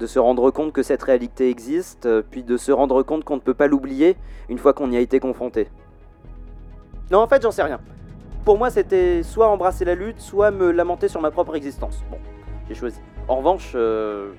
De 0.00 0.06
se 0.06 0.18
rendre 0.18 0.50
compte 0.50 0.72
que 0.72 0.82
cette 0.82 1.02
réalité 1.02 1.50
existe, 1.50 2.06
euh, 2.06 2.22
puis 2.22 2.42
de 2.42 2.56
se 2.56 2.72
rendre 2.72 3.02
compte 3.02 3.22
qu'on 3.22 3.34
ne 3.34 3.40
peut 3.40 3.52
pas 3.52 3.66
l'oublier 3.66 4.16
une 4.48 4.56
fois 4.56 4.72
qu'on 4.72 4.90
y 4.90 4.96
a 4.96 5.00
été 5.00 5.20
confronté. 5.20 5.68
Non, 7.10 7.18
en 7.18 7.28
fait, 7.28 7.42
j'en 7.42 7.50
sais 7.50 7.62
rien. 7.62 7.80
Pour 8.46 8.56
moi, 8.56 8.70
c'était 8.70 9.22
soit 9.22 9.48
embrasser 9.48 9.84
la 9.84 9.94
lutte, 9.94 10.18
soit 10.18 10.52
me 10.52 10.70
lamenter 10.70 11.08
sur 11.08 11.20
ma 11.20 11.30
propre 11.30 11.54
existence. 11.54 12.02
Bon, 12.10 12.16
j'ai 12.66 12.74
choisi. 12.74 12.98
En 13.28 13.36
revanche, 13.36 13.72
euh, 13.74 14.30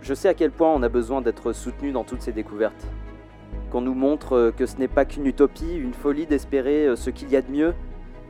je 0.00 0.14
sais 0.14 0.28
à 0.28 0.34
quel 0.34 0.50
point 0.50 0.74
on 0.74 0.82
a 0.82 0.88
besoin 0.88 1.20
d'être 1.20 1.52
soutenu 1.52 1.92
dans 1.92 2.02
toutes 2.02 2.22
ces 2.22 2.32
découvertes. 2.32 2.88
Qu'on 3.70 3.82
nous 3.82 3.94
montre 3.94 4.32
euh, 4.32 4.50
que 4.50 4.66
ce 4.66 4.78
n'est 4.78 4.88
pas 4.88 5.04
qu'une 5.04 5.26
utopie, 5.26 5.76
une 5.76 5.94
folie 5.94 6.26
d'espérer 6.26 6.96
ce 6.96 7.10
qu'il 7.10 7.30
y 7.30 7.36
a 7.36 7.42
de 7.42 7.52
mieux 7.52 7.72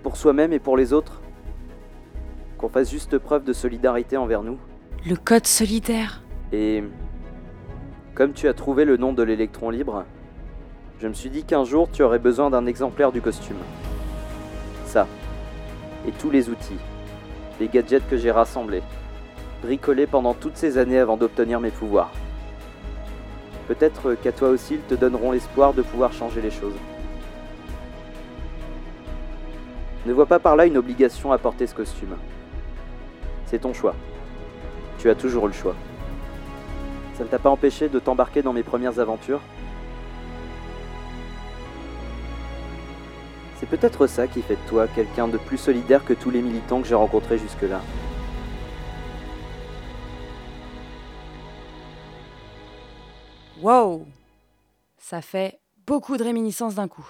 pour 0.03 0.19
soi-même 0.19 0.53
et 0.53 0.59
pour 0.59 0.77
les 0.77 0.93
autres. 0.93 1.23
Qu'on 2.59 2.69
fasse 2.69 2.91
juste 2.91 3.17
preuve 3.17 3.43
de 3.43 3.55
solidarité 3.55 4.19
envers 4.19 4.43
nous. 4.43 4.59
Le 5.09 5.17
code 5.17 5.47
solidaire. 5.47 6.22
Et 6.53 6.85
comme 8.15 8.35
tu 8.35 8.47
as 8.47 8.55
trouvé 8.55 8.85
le 8.85 8.99
nom 8.99 9.15
de 9.15 9.23
l'électron 9.23 9.71
libre, 9.71 10.05
je 11.01 11.09
me 11.09 11.15
suis 11.15 11.31
dit 11.31 11.45
qu'un 11.45 11.65
jour 11.65 11.89
tu 11.91 12.03
aurais 12.03 12.19
besoin 12.19 12.51
d'un 12.51 12.67
exemplaire 12.67 13.11
du 13.11 13.23
costume. 13.23 13.57
Ça. 14.85 15.07
Et 16.07 16.13
tous 16.13 16.31
les 16.31 16.51
outils. 16.51 16.79
Les 17.59 17.69
gadgets 17.69 18.07
que 18.09 18.19
j'ai 18.19 18.31
rassemblés. 18.31 18.83
Bricolés 19.63 20.07
pendant 20.07 20.35
toutes 20.35 20.57
ces 20.57 20.77
années 20.77 20.99
avant 20.99 21.17
d'obtenir 21.17 21.59
mes 21.59 21.71
pouvoirs. 21.71 22.11
Peut-être 23.67 24.15
qu'à 24.15 24.33
toi 24.33 24.51
aussi 24.51 24.75
ils 24.75 24.81
te 24.81 24.95
donneront 24.95 25.33
l'espoir 25.33 25.73
de 25.73 25.81
pouvoir 25.81 26.13
changer 26.13 26.43
les 26.43 26.51
choses. 26.51 26.77
Ne 30.05 30.13
vois 30.13 30.27
pas 30.27 30.41
par 30.41 30.57
là 30.57 30.67
une 30.67 30.77
obligation 30.77 31.33
à 31.33 31.39
porter 31.39 31.67
ce 31.67 31.75
costume. 31.75 32.17
C'est 33.47 33.61
ton 33.61 33.73
choix. 33.73 33.95
Tu 34.99 35.09
as 35.09 35.15
toujours 35.15 35.47
le 35.47 35.53
choix. 35.53 35.77
Ça 37.23 37.27
ne 37.27 37.31
t'a 37.31 37.39
pas 37.39 37.51
empêché 37.51 37.89
de 37.89 38.01
t'embarquer 38.01 38.43
dans 38.43 38.53
mes 38.53 38.65
premières 38.65 38.99
aventures 38.99 39.41
C'est 43.61 43.67
peut-être 43.67 44.09
ça 44.09 44.27
qui 44.27 44.43
fait 44.43 44.57
de 44.57 44.69
toi 44.69 44.89
quelqu'un 44.89 45.29
de 45.29 45.39
plus 45.39 45.57
solidaire 45.57 46.05
que 46.05 46.15
tous 46.15 46.31
les 46.31 46.43
militants 46.43 46.83
que 46.83 46.89
j'ai 46.89 46.97
rencontrés 46.97 47.39
jusque-là. 47.39 47.81
Wow 53.61 54.05
Ça 54.99 55.23
fait 55.23 55.61
beaucoup 55.87 56.17
de 56.17 56.25
réminiscences 56.25 56.75
d'un 56.75 56.89
coup. 56.89 57.09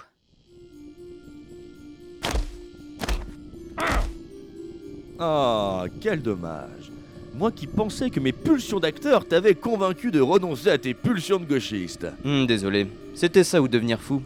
Ah, 5.17 5.85
quel 5.99 6.21
dommage. 6.21 6.91
Moi 7.35 7.51
qui 7.51 7.65
pensais 7.65 8.11
que 8.11 8.19
mes 8.19 8.31
pulsions 8.31 8.79
d'acteur 8.79 9.25
t'avaient 9.25 9.55
convaincu 9.55 10.11
de 10.11 10.21
renoncer 10.21 10.69
à 10.69 10.77
tes 10.77 10.93
pulsions 10.93 11.39
de 11.39 11.45
gauchiste. 11.45 12.05
Hmm, 12.23 12.45
désolé, 12.45 12.87
c'était 13.15 13.43
ça 13.43 13.59
ou 13.59 13.67
devenir 13.67 13.99
fou. 13.99 14.21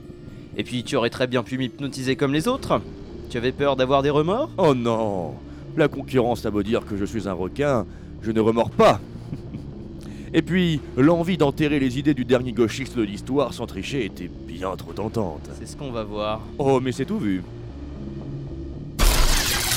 Et 0.57 0.63
puis 0.63 0.83
tu 0.83 0.97
aurais 0.97 1.09
très 1.09 1.27
bien 1.27 1.41
pu 1.41 1.57
m'hypnotiser 1.57 2.17
comme 2.17 2.33
les 2.33 2.49
autres. 2.49 2.81
Tu 3.29 3.37
avais 3.37 3.53
peur 3.53 3.77
d'avoir 3.77 4.03
des 4.03 4.09
remords? 4.09 4.49
Oh 4.57 4.73
non 4.75 5.35
La 5.77 5.87
concurrence 5.87 6.45
a 6.45 6.51
beau 6.51 6.63
dire 6.63 6.85
que 6.85 6.97
je 6.97 7.05
suis 7.05 7.29
un 7.29 7.33
requin, 7.33 7.85
je 8.21 8.31
ne 8.31 8.41
remords 8.41 8.71
pas. 8.71 8.99
Et 10.33 10.41
puis, 10.41 10.81
l'envie 10.97 11.37
d'enterrer 11.37 11.79
les 11.79 11.99
idées 11.99 12.13
du 12.13 12.25
dernier 12.25 12.51
gauchiste 12.51 12.97
de 12.97 13.03
l'histoire 13.03 13.53
sans 13.53 13.67
tricher 13.67 14.03
était 14.03 14.29
bien 14.29 14.75
trop 14.75 14.91
tentante. 14.91 15.49
C'est 15.57 15.65
ce 15.67 15.77
qu'on 15.77 15.91
va 15.91 16.03
voir. 16.03 16.41
Oh, 16.57 16.81
mais 16.81 16.91
c'est 16.91 17.05
tout 17.05 17.19
vu. 17.19 17.41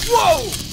Wow 0.09 0.70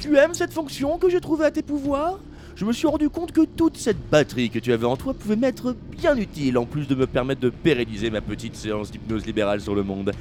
Tu 0.00 0.16
aimes 0.16 0.32
cette 0.32 0.54
fonction 0.54 0.96
que 0.96 1.10
j'ai 1.10 1.20
trouvée 1.20 1.44
à 1.44 1.50
tes 1.50 1.62
pouvoirs? 1.62 2.18
Je 2.56 2.64
me 2.64 2.72
suis 2.72 2.86
rendu 2.86 3.10
compte 3.10 3.32
que 3.32 3.42
toute 3.42 3.76
cette 3.76 4.08
batterie 4.10 4.48
que 4.48 4.58
tu 4.58 4.72
avais 4.72 4.86
en 4.86 4.96
toi 4.96 5.12
pouvait 5.12 5.36
m'être 5.36 5.76
bien 5.90 6.16
utile, 6.16 6.56
en 6.56 6.64
plus 6.64 6.88
de 6.88 6.94
me 6.94 7.06
permettre 7.06 7.42
de 7.42 7.50
pérenniser 7.50 8.08
ma 8.10 8.22
petite 8.22 8.56
séance 8.56 8.90
d'hypnose 8.90 9.26
libérale 9.26 9.60
sur 9.60 9.74
le 9.74 9.82
monde. 9.82 10.12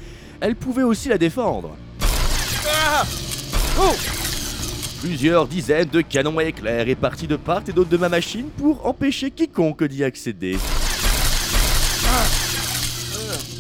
Elle 0.42 0.58
pouvait 0.58 0.84
aussi 0.84 1.08
la 1.08 1.18
défendre. 1.18 1.78
Ah 2.68 3.06
oh 3.80 3.96
Plusieurs 5.00 5.48
dizaines 5.48 5.88
de 5.88 6.02
canons 6.02 6.40
à 6.40 6.44
éclairs 6.44 6.86
répartis 6.86 7.28
de 7.28 7.38
part 7.38 7.64
et 7.70 7.72
d'autre 7.72 7.90
de 7.90 7.98
ma 7.98 8.10
machine 8.10 8.50
pour 8.58 8.86
empêcher 8.86 9.32
quiconque 9.32 9.86
d'y 9.86 10.04
accéder. 10.04 10.58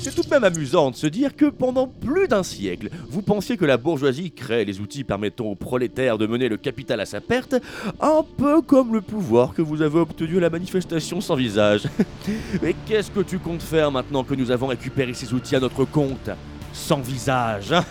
C'est 0.09 0.15
tout 0.15 0.27
de 0.27 0.33
même 0.33 0.43
amusant 0.43 0.89
de 0.89 0.95
se 0.95 1.05
dire 1.05 1.35
que 1.35 1.45
pendant 1.45 1.85
plus 1.85 2.27
d'un 2.27 2.41
siècle, 2.41 2.89
vous 3.09 3.21
pensiez 3.21 3.57
que 3.57 3.65
la 3.65 3.77
bourgeoisie 3.77 4.31
crée 4.31 4.65
les 4.65 4.79
outils 4.79 5.03
permettant 5.03 5.45
aux 5.45 5.53
prolétaires 5.53 6.17
de 6.17 6.25
mener 6.25 6.49
le 6.49 6.57
capital 6.57 6.99
à 6.99 7.05
sa 7.05 7.21
perte, 7.21 7.53
un 8.01 8.25
peu 8.37 8.63
comme 8.63 8.91
le 8.95 9.01
pouvoir 9.01 9.53
que 9.53 9.61
vous 9.61 9.83
avez 9.83 9.99
obtenu 9.99 10.37
à 10.37 10.39
la 10.39 10.49
manifestation 10.49 11.21
sans 11.21 11.35
visage. 11.35 11.83
Mais 12.63 12.73
qu'est-ce 12.87 13.11
que 13.11 13.19
tu 13.19 13.37
comptes 13.37 13.61
faire 13.61 13.91
maintenant 13.91 14.23
que 14.23 14.33
nous 14.33 14.49
avons 14.49 14.65
récupéré 14.65 15.13
ces 15.13 15.31
outils 15.31 15.55
à 15.55 15.59
notre 15.59 15.85
compte? 15.85 16.31
Sans 16.73 17.01
visage 17.01 17.71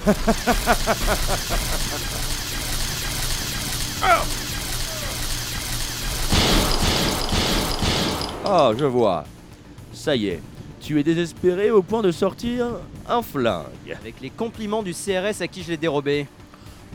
Ah, 8.44 8.72
je 8.76 8.86
vois. 8.86 9.24
Ça 9.92 10.16
y 10.16 10.28
est, 10.28 10.40
tu 10.88 10.98
es 10.98 11.02
désespéré 11.02 11.70
au 11.70 11.82
point 11.82 12.00
de 12.00 12.10
sortir 12.10 12.66
un 13.06 13.20
flingue. 13.20 13.94
Avec 14.00 14.22
les 14.22 14.30
compliments 14.30 14.82
du 14.82 14.94
CRS 14.94 15.42
à 15.42 15.46
qui 15.46 15.62
je 15.62 15.68
l'ai 15.68 15.76
dérobé. 15.76 16.26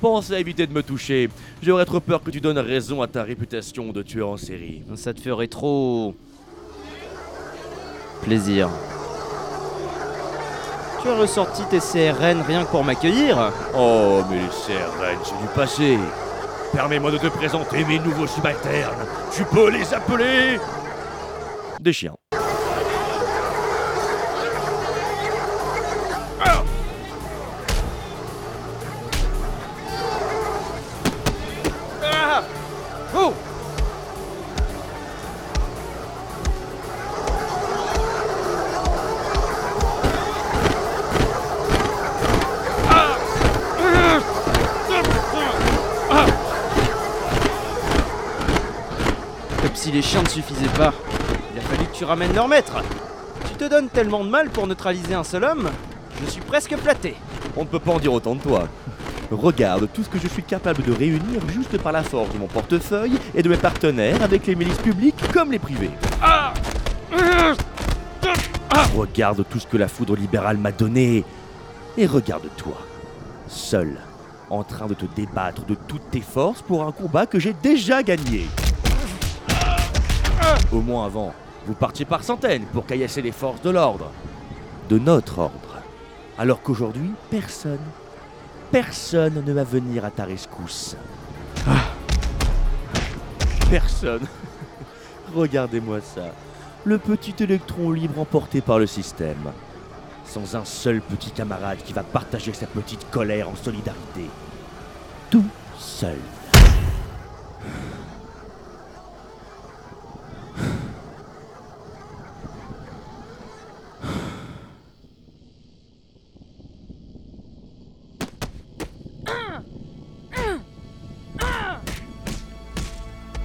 Pense 0.01 0.31
à 0.31 0.39
éviter 0.39 0.65
de 0.65 0.73
me 0.73 0.81
toucher. 0.81 1.29
J'aurais 1.61 1.85
trop 1.85 1.99
peur 1.99 2.23
que 2.23 2.31
tu 2.31 2.41
donnes 2.41 2.57
raison 2.57 3.03
à 3.03 3.07
ta 3.07 3.21
réputation 3.21 3.91
de 3.91 4.01
tueur 4.01 4.29
en 4.29 4.37
série. 4.37 4.81
Ça 4.95 5.13
te 5.13 5.21
ferait 5.21 5.45
trop... 5.45 6.15
plaisir. 8.23 8.67
Tu 11.03 11.09
as 11.09 11.15
ressorti 11.15 11.61
tes 11.69 11.77
CRN 11.77 12.41
rien 12.41 12.65
que 12.65 12.71
pour 12.71 12.83
m'accueillir 12.83 13.51
Oh, 13.77 14.23
mais 14.27 14.37
les 14.37 14.47
CRN, 14.47 15.19
c'est 15.23 15.39
du 15.39 15.53
passé. 15.53 15.99
Permets-moi 16.73 17.11
de 17.11 17.19
te 17.19 17.27
présenter 17.27 17.85
mes 17.85 17.99
nouveaux 17.99 18.25
subalternes. 18.25 19.05
Tu 19.31 19.43
peux 19.43 19.69
les 19.69 19.93
appeler 19.93 20.57
des 21.79 21.93
chiens. 21.93 22.15
Tu 52.03 52.07
ramènes 52.07 52.35
leur 52.35 52.49
maître. 52.49 52.73
Tu 53.47 53.55
te 53.55 53.63
donnes 53.63 53.87
tellement 53.87 54.25
de 54.25 54.29
mal 54.29 54.49
pour 54.49 54.67
neutraliser 54.67 55.13
un 55.13 55.23
seul 55.23 55.45
homme, 55.45 55.69
je 56.21 56.29
suis 56.29 56.41
presque 56.41 56.75
flatté. 56.75 57.15
On 57.55 57.61
ne 57.61 57.65
peut 57.65 57.79
pas 57.79 57.93
en 57.93 57.97
dire 57.97 58.11
autant 58.11 58.35
de 58.35 58.41
toi. 58.41 58.67
Regarde 59.31 59.87
tout 59.93 60.03
ce 60.03 60.09
que 60.09 60.19
je 60.19 60.27
suis 60.27 60.43
capable 60.43 60.83
de 60.83 60.91
réunir 60.91 61.39
juste 61.47 61.77
par 61.77 61.93
la 61.93 62.03
force 62.03 62.29
de 62.33 62.39
mon 62.39 62.47
portefeuille 62.47 63.17
et 63.33 63.41
de 63.41 63.47
mes 63.47 63.55
partenaires 63.55 64.21
avec 64.21 64.47
les 64.47 64.55
milices 64.55 64.79
publiques 64.79 65.15
comme 65.31 65.53
les 65.53 65.59
privées. 65.59 65.91
Regarde 68.97 69.45
tout 69.49 69.59
ce 69.59 69.67
que 69.67 69.77
la 69.77 69.87
foudre 69.87 70.17
libérale 70.17 70.57
m'a 70.57 70.73
donné. 70.73 71.23
Et 71.97 72.05
regarde-toi, 72.05 72.75
seul, 73.47 73.97
en 74.49 74.65
train 74.65 74.87
de 74.87 74.93
te 74.93 75.05
débattre 75.15 75.65
de 75.65 75.75
toutes 75.87 76.11
tes 76.11 76.19
forces 76.19 76.63
pour 76.63 76.83
un 76.83 76.91
combat 76.91 77.25
que 77.25 77.39
j'ai 77.39 77.53
déjà 77.63 78.03
gagné. 78.03 78.45
Au 80.69 80.81
moins 80.81 81.05
avant, 81.05 81.33
vous 81.65 81.73
partiez 81.73 82.05
par 82.05 82.23
centaines 82.23 82.65
pour 82.65 82.85
caillasser 82.85 83.21
les 83.21 83.31
forces 83.31 83.61
de 83.61 83.69
l'ordre. 83.69 84.11
De 84.89 84.99
notre 84.99 85.39
ordre. 85.39 85.81
Alors 86.37 86.61
qu'aujourd'hui, 86.61 87.11
personne, 87.29 87.79
personne 88.71 89.43
ne 89.45 89.53
va 89.53 89.63
venir 89.63 90.03
à 90.03 90.11
ta 90.11 90.25
rescousse. 90.25 90.97
Personne. 93.69 94.27
Regardez-moi 95.35 96.01
ça. 96.01 96.33
Le 96.83 96.97
petit 96.97 97.35
électron 97.41 97.91
libre 97.91 98.19
emporté 98.19 98.61
par 98.61 98.77
le 98.77 98.87
système. 98.87 99.51
Sans 100.25 100.55
un 100.55 100.65
seul 100.65 101.01
petit 101.01 101.31
camarade 101.31 101.79
qui 101.85 101.93
va 101.93 102.03
partager 102.03 102.53
sa 102.53 102.65
petite 102.65 103.09
colère 103.09 103.49
en 103.49 103.55
solidarité. 103.55 104.25
Tout 105.29 105.45
seul. 105.77 106.17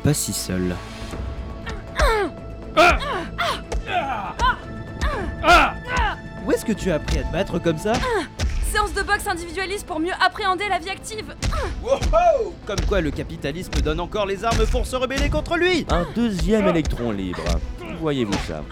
Pas 0.09 0.15
si 0.15 0.33
seul. 0.33 0.75
Où 6.47 6.51
est-ce 6.51 6.65
que 6.65 6.73
tu 6.73 6.91
as 6.91 6.95
appris 6.95 7.19
à 7.19 7.25
te 7.25 7.31
battre 7.31 7.59
comme 7.59 7.77
ça? 7.77 7.93
Séance 8.73 8.95
de 8.95 9.03
boxe 9.03 9.27
individualiste 9.27 9.87
pour 9.87 10.01
mieux 10.01 10.15
appréhender 10.19 10.67
la 10.67 10.79
vie 10.79 10.89
active. 10.89 11.35
Comme 12.65 12.81
quoi 12.89 13.03
le 13.03 13.11
capitalisme 13.11 13.83
donne 13.83 14.01
encore 14.01 14.25
les 14.25 14.47
armes 14.47 14.65
pour 14.71 14.87
se 14.87 14.97
rebeller 14.97 15.29
contre 15.29 15.59
lui 15.59 15.85
Un 15.91 16.07
deuxième 16.15 16.67
électron 16.69 17.11
libre. 17.11 17.45
Voyez-vous 18.01 18.33
ça? 18.49 18.65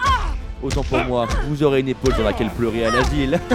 Autant 0.62 0.85
pour 0.85 1.05
moi, 1.05 1.29
vous 1.49 1.62
aurez 1.62 1.81
une 1.81 1.88
épaule 1.88 2.14
sur 2.14 2.25
laquelle 2.25 2.49
pleurer 2.49 2.87
à 2.87 2.90
l'asile. 2.92 3.38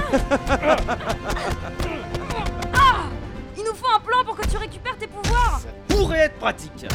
Il 3.57 3.63
nous 3.63 3.73
faut 3.73 3.89
un 3.89 3.99
plan 4.01 4.23
pour 4.23 4.35
que 4.35 4.47
tu 4.47 4.57
récupères 4.57 4.99
tes 4.99 5.07
pouvoirs. 5.07 5.61
Pourrait 5.87 6.25
être 6.25 6.37
pratique 6.37 6.85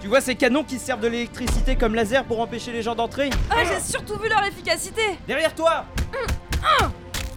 Tu 0.00 0.08
vois 0.08 0.20
ces 0.20 0.34
canons 0.34 0.64
qui 0.64 0.78
servent 0.78 1.00
de 1.00 1.08
l'électricité 1.08 1.76
comme 1.76 1.94
laser 1.94 2.24
pour 2.24 2.40
empêcher 2.40 2.72
les 2.72 2.82
gens 2.82 2.94
d'entrer 2.94 3.28
Ah, 3.50 3.56
j'ai 3.64 3.80
surtout 3.80 4.16
vu 4.18 4.28
leur 4.28 4.42
efficacité. 4.44 5.02
Derrière 5.28 5.54
toi 5.54 5.84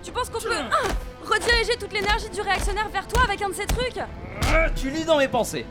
Tu 0.02 0.12
penses 0.12 0.30
qu'on 0.30 0.40
peut 0.40 0.50
ah, 0.72 0.88
rediriger 1.26 1.78
toute 1.78 1.92
l'énergie 1.92 2.30
du 2.30 2.40
réactionnaire 2.42 2.88
vers 2.90 3.06
toi 3.08 3.24
avec 3.26 3.42
un 3.42 3.50
de 3.50 3.54
ces 3.54 3.66
trucs 3.66 4.00
Tu 4.76 4.90
lis 4.90 5.04
dans 5.04 5.18
mes 5.18 5.28
pensées 5.28 5.66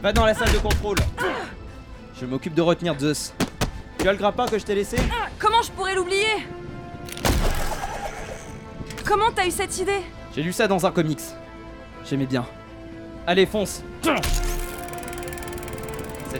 Va 0.00 0.12
dans 0.12 0.24
la 0.24 0.34
salle 0.34 0.52
de 0.52 0.58
contrôle 0.58 0.98
Je 2.20 2.26
m'occupe 2.26 2.54
de 2.54 2.62
retenir 2.62 2.96
Zeus. 2.98 3.32
Tu 3.98 4.08
as 4.08 4.12
le 4.12 4.18
grappin 4.18 4.46
que 4.46 4.58
je 4.58 4.64
t'ai 4.64 4.76
laissé 4.76 4.96
Ah, 5.10 5.26
Comment 5.40 5.62
je 5.62 5.72
pourrais 5.72 5.96
l'oublier 5.96 6.46
Comment 9.04 9.32
t'as 9.34 9.46
eu 9.46 9.50
cette 9.50 9.76
idée 9.78 10.02
J'ai 10.34 10.42
lu 10.42 10.52
ça 10.52 10.68
dans 10.68 10.86
un 10.86 10.92
comics. 10.92 11.18
J'aimais 12.08 12.26
bien. 12.26 12.46
Allez, 13.26 13.46
fonce 13.46 13.82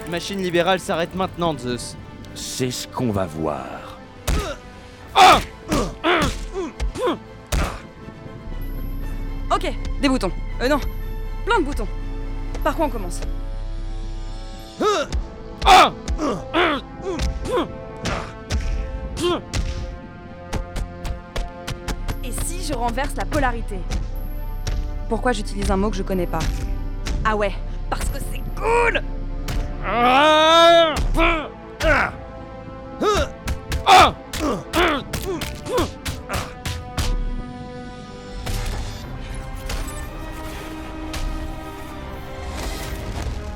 Cette 0.08 0.22
machine 0.22 0.42
libérale 0.42 0.80
s'arrête 0.80 1.14
maintenant, 1.14 1.54
Zeus. 1.58 1.94
C'est 2.34 2.70
ce 2.70 2.88
qu'on 2.88 3.10
va 3.12 3.26
voir. 3.26 3.98
Ok, 9.54 9.70
des 10.00 10.08
boutons. 10.08 10.32
Euh, 10.62 10.68
non, 10.70 10.80
plein 11.44 11.60
de 11.60 11.64
boutons. 11.66 11.86
Par 12.64 12.74
quoi 12.74 12.86
on 12.86 12.88
commence? 12.88 13.20
Et 22.24 22.32
si 22.46 22.64
je 22.64 22.72
renverse 22.72 23.14
la 23.14 23.26
polarité? 23.26 23.76
Pourquoi 25.10 25.32
j'utilise 25.32 25.70
un 25.70 25.76
mot 25.76 25.90
que 25.90 25.96
je 25.96 26.02
connais 26.02 26.26
pas? 26.26 26.38
Ah 27.26 27.36
ouais, 27.36 27.52
parce 27.90 28.06
que 28.06 28.18
c'est 28.32 28.42
cool 28.58 29.02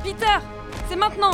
Peter 0.03 0.39
C'est 0.89 0.97
maintenant 0.97 1.33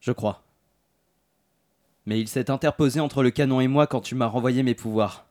Je 0.00 0.12
crois. 0.12 0.42
Mais 2.06 2.18
il 2.18 2.28
s'est 2.28 2.50
interposé 2.50 3.00
entre 3.00 3.22
le 3.22 3.30
canon 3.30 3.60
et 3.60 3.68
moi 3.68 3.86
quand 3.86 4.00
tu 4.00 4.14
m'as 4.14 4.26
renvoyé 4.26 4.62
mes 4.62 4.74
pouvoirs. 4.74 5.26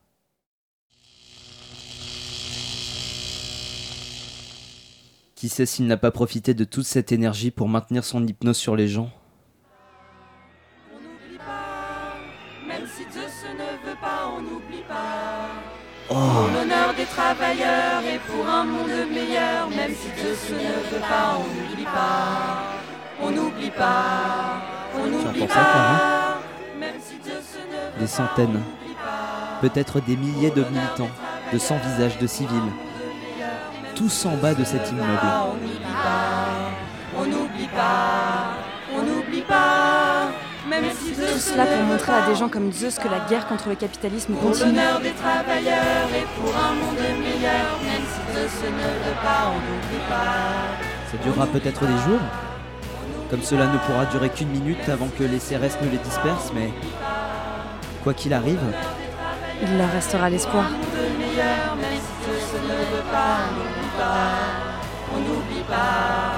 Qui 5.36 5.50
sait 5.50 5.66
s'il 5.66 5.88
n'a 5.88 5.98
pas 5.98 6.12
profité 6.12 6.54
de 6.54 6.66
toute 6.66 6.86
cette 6.86 7.12
énergie 7.12 7.50
pour 7.50 7.68
maintenir 7.70 8.04
son 8.04 8.28
hypnose 8.28 8.58
sur 8.58 8.76
les 8.76 8.88
gens? 8.88 9.10
On 10.94 10.98
n'oublie 10.98 11.38
pas, 11.38 12.16
même 12.68 12.86
si 12.86 13.04
Zeus 13.04 13.46
ne 13.58 13.90
veut 13.90 13.98
pas, 14.00 14.32
on 14.38 14.42
n'oublie 14.42 14.84
pas. 14.88 15.50
Pour 16.10 16.18
l'honneur 16.54 16.94
des 16.94 17.06
travailleurs 17.06 18.04
et 18.04 18.20
pour 18.20 18.48
un 18.48 18.66
monde 18.66 19.10
meilleur, 19.12 19.70
même 19.70 19.96
si 19.96 20.10
Zeus 20.22 20.52
ne 20.52 20.94
veut 20.94 21.02
pas, 21.02 21.38
on 21.38 21.48
n'oublie 21.48 21.86
pas. 21.86 22.69
On 23.22 23.32
n'oublie 23.32 23.72
pas, 23.72 24.62
on 24.96 25.08
n'oublie 25.08 25.46
Clara 25.46 25.64
pas. 25.64 26.40
Même 26.80 26.96
si 27.02 27.16
Zeus 27.24 27.58
ne 27.70 27.76
veut 27.96 28.00
Des 28.00 28.08
centaines, 28.08 28.62
peut-être 29.62 30.00
des 30.00 30.16
milliers 30.16 30.52
de 30.52 30.64
militants, 30.64 31.10
de 31.52 31.58
sans 31.58 31.78
visages 31.78 32.18
de 32.18 32.28
civils, 32.28 32.72
tous 33.96 34.26
en 34.26 34.38
bas 34.38 34.54
de 34.54 34.64
cet 34.64 34.90
immeuble. 34.90 35.10
on 35.44 35.54
n'oublie 35.56 35.80
pas, 35.84 36.48
on 37.18 37.26
n'oublie 37.26 37.68
pas, 37.68 38.54
on 38.96 39.02
n'oublie 39.04 39.42
pas. 39.42 40.32
Même 40.70 40.86
si 40.98 41.16
Zeus 41.16 41.34
Tout 41.34 41.40
cela 41.40 41.66
pour 41.66 41.84
montrer 41.84 42.14
à 42.14 42.30
des 42.30 42.36
gens 42.36 42.48
comme 42.48 42.72
Zeus 42.72 43.00
que 43.00 43.08
la 43.08 43.20
guerre 43.28 43.48
contre 43.48 43.70
le 43.70 43.76
capitalisme 43.76 44.36
continue. 44.36 44.68
l'honneur 44.76 45.00
des 45.02 45.12
travailleurs 45.12 46.08
et 46.16 46.26
pour 46.40 46.56
un 46.56 46.74
monde 46.74 47.20
meilleur, 47.20 47.80
même 47.84 48.06
si 48.08 48.34
Zeus 48.34 48.64
ne 48.64 48.70
veut 48.70 49.20
pas, 49.22 49.52
on 49.52 49.56
n'oublie 49.56 50.06
pas. 50.08 51.12
Ça 51.12 51.18
durera 51.24 51.48
peut-être 51.48 51.82
des 51.82 51.98
jours. 52.08 52.22
Comme 53.30 53.44
cela 53.44 53.68
ne 53.68 53.78
pourra 53.78 54.06
durer 54.06 54.30
qu'une 54.30 54.50
minute 54.50 54.90
avant 54.90 55.08
que 55.08 55.24
les 55.24 55.38
CRS 55.38 55.78
ne 55.84 55.90
les 55.92 56.00
dispersent, 56.00 56.52
mais 56.56 56.74
quoi 58.04 58.16
qu'il 58.16 58.34
arrive, 58.34 58.60
Il 59.62 59.78
leur 59.78 59.92
restera 59.92 60.32
l'espoir. 60.32 60.66
On 65.12 65.20
n'oublie 65.20 65.64
pas, 65.68 66.32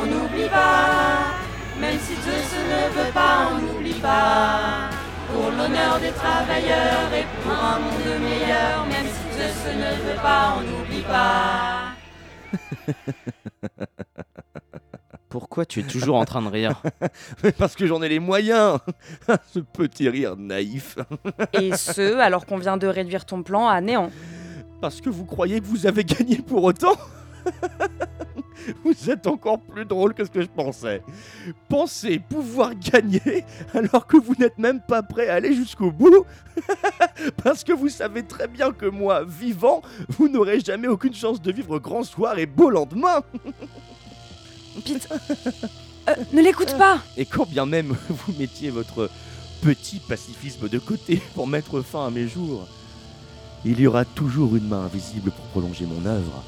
on 0.00 0.06
n'oublie 0.06 0.48
pas, 0.48 1.34
même 1.80 1.98
si 1.98 2.14
Zeus 2.14 2.54
ne 2.70 2.88
veut 2.94 3.12
pas, 3.12 3.50
on 3.52 3.58
n'oublie 3.58 3.94
pas. 3.94 4.90
Pour 5.32 5.50
l'honneur 5.50 5.98
des 6.00 6.12
travailleurs 6.12 7.12
et 7.14 7.26
pour 7.42 7.52
un 7.52 7.78
monde 7.80 8.20
meilleur, 8.22 8.86
même 8.86 9.06
si 9.06 9.36
Zeus 9.36 9.74
ne 9.74 9.90
veut 10.08 10.20
pas, 10.22 10.54
on 10.56 10.60
n'oublie 10.62 11.02
pas. 11.02 11.94
pourquoi 15.28 15.66
tu 15.66 15.80
es 15.80 15.82
toujours 15.82 16.16
en 16.16 16.24
train 16.24 16.42
de 16.42 16.48
rire 16.48 16.82
Mais 17.42 17.52
parce 17.52 17.74
que 17.74 17.86
j'en 17.86 18.02
ai 18.02 18.08
les 18.08 18.18
moyens 18.18 18.78
Ce 19.52 19.58
petit 19.58 20.08
rire 20.08 20.36
naïf. 20.36 20.96
Et 21.52 21.76
ce, 21.76 22.18
alors 22.18 22.46
qu'on 22.46 22.58
vient 22.58 22.76
de 22.76 22.86
réduire 22.86 23.24
ton 23.24 23.42
plan 23.42 23.68
à 23.68 23.80
néant. 23.80 24.10
Parce 24.80 25.00
que 25.00 25.10
vous 25.10 25.24
croyez 25.24 25.60
que 25.60 25.66
vous 25.66 25.86
avez 25.86 26.04
gagné 26.04 26.36
pour 26.36 26.64
autant 26.64 26.96
Vous 28.84 29.10
êtes 29.10 29.26
encore 29.26 29.60
plus 29.60 29.84
drôle 29.84 30.14
que 30.14 30.24
ce 30.24 30.30
que 30.30 30.42
je 30.42 30.48
pensais. 30.48 31.02
Pensez 31.68 32.18
pouvoir 32.18 32.74
gagner 32.74 33.44
alors 33.72 34.06
que 34.06 34.16
vous 34.16 34.34
n'êtes 34.38 34.58
même 34.58 34.80
pas 34.80 35.02
prêt 35.02 35.28
à 35.28 35.34
aller 35.34 35.54
jusqu'au 35.54 35.90
bout 35.90 36.26
Parce 37.42 37.64
que 37.64 37.72
vous 37.72 37.88
savez 37.88 38.24
très 38.24 38.48
bien 38.48 38.72
que 38.72 38.86
moi, 38.86 39.24
vivant, 39.24 39.82
vous 40.08 40.28
n'aurez 40.28 40.60
jamais 40.60 40.88
aucune 40.88 41.14
chance 41.14 41.40
de 41.40 41.52
vivre 41.52 41.78
grand 41.78 42.02
soir 42.02 42.38
et 42.38 42.46
beau 42.46 42.68
lendemain 42.68 43.22
Pete, 44.80 45.08
euh, 46.08 46.14
ne 46.32 46.42
l'écoute 46.42 46.76
pas 46.76 47.00
Et 47.16 47.26
quand 47.26 47.48
bien 47.48 47.66
même 47.66 47.96
vous 48.08 48.32
mettiez 48.38 48.70
votre 48.70 49.10
petit 49.62 49.98
pacifisme 50.00 50.68
de 50.68 50.78
côté 50.78 51.20
pour 51.34 51.46
mettre 51.46 51.82
fin 51.82 52.06
à 52.06 52.10
mes 52.10 52.28
jours, 52.28 52.66
il 53.64 53.80
y 53.80 53.86
aura 53.86 54.04
toujours 54.04 54.54
une 54.56 54.68
main 54.68 54.84
invisible 54.84 55.30
pour 55.30 55.44
prolonger 55.46 55.84
mon 55.84 56.06
œuvre. 56.06 56.44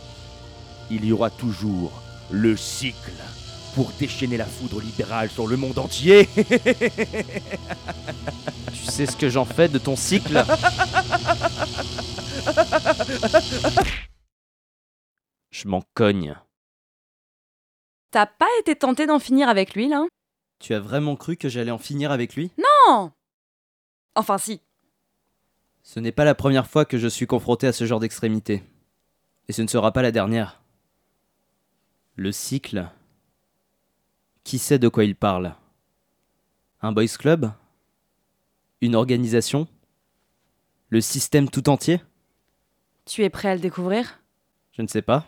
Il 0.91 1.05
y 1.05 1.13
aura 1.13 1.31
toujours 1.31 1.91
le 2.31 2.57
cycle 2.57 3.13
pour 3.75 3.93
déchaîner 3.99 4.37
la 4.37 4.45
foudre 4.45 4.81
libérale 4.81 5.31
sur 5.31 5.47
le 5.47 5.57
monde 5.57 5.79
entier. 5.79 6.29
Tu 8.73 8.87
sais 8.87 9.07
ce 9.07 9.17
que 9.17 9.29
j'en 9.29 9.45
fais 9.45 9.69
de 9.69 9.79
ton 9.79 9.97
cycle? 9.97 10.45
Je 15.51 15.69
m'en 15.69 15.83
cogne. 15.95 16.35
T'as 18.11 18.27
pas 18.27 18.49
été 18.59 18.75
tenté 18.75 19.07
d'en 19.07 19.19
finir 19.19 19.49
avec 19.49 19.75
lui, 19.75 19.89
là? 19.89 20.05
Tu 20.59 20.75
as 20.75 20.81
vraiment 20.81 21.17
cru 21.17 21.37
que 21.37 21.49
j'allais 21.49 21.71
en 21.71 21.79
finir 21.79 22.11
avec 22.11 22.35
lui? 22.35 22.51
Non 22.59 23.13
Enfin 24.15 24.37
si. 24.37 24.61
Ce 25.83 26.01
n'est 26.01 26.13
pas 26.13 26.25
la 26.25 26.35
première 26.35 26.67
fois 26.67 26.85
que 26.85 26.99
je 26.99 27.07
suis 27.09 27.27
confronté 27.27 27.67
à 27.67 27.73
ce 27.73 27.87
genre 27.87 28.01
d'extrémité. 28.01 28.63
Et 29.49 29.53
ce 29.53 29.63
ne 29.63 29.69
sera 29.69 29.93
pas 29.93 30.03
la 30.03 30.11
dernière. 30.13 30.61
Le 32.17 32.33
cycle. 32.33 32.89
Qui 34.45 34.59
sait 34.59 34.79
de 34.79 34.89
quoi 34.89 35.05
il 35.05 35.15
parle? 35.17 35.55
Un 36.83 36.93
boys 36.93 37.07
club? 37.19 37.53
Une 38.81 38.95
organisation? 38.95 39.69
Le 40.89 41.01
système 41.01 41.49
tout 41.49 41.69
entier? 41.69 42.01
Tu 43.07 43.23
es 43.23 43.31
prêt 43.31 43.49
à 43.49 43.55
le 43.55 43.61
découvrir? 43.61 44.21
Je 44.73 44.83
ne 44.83 44.89
sais 44.89 45.03
pas. 45.03 45.27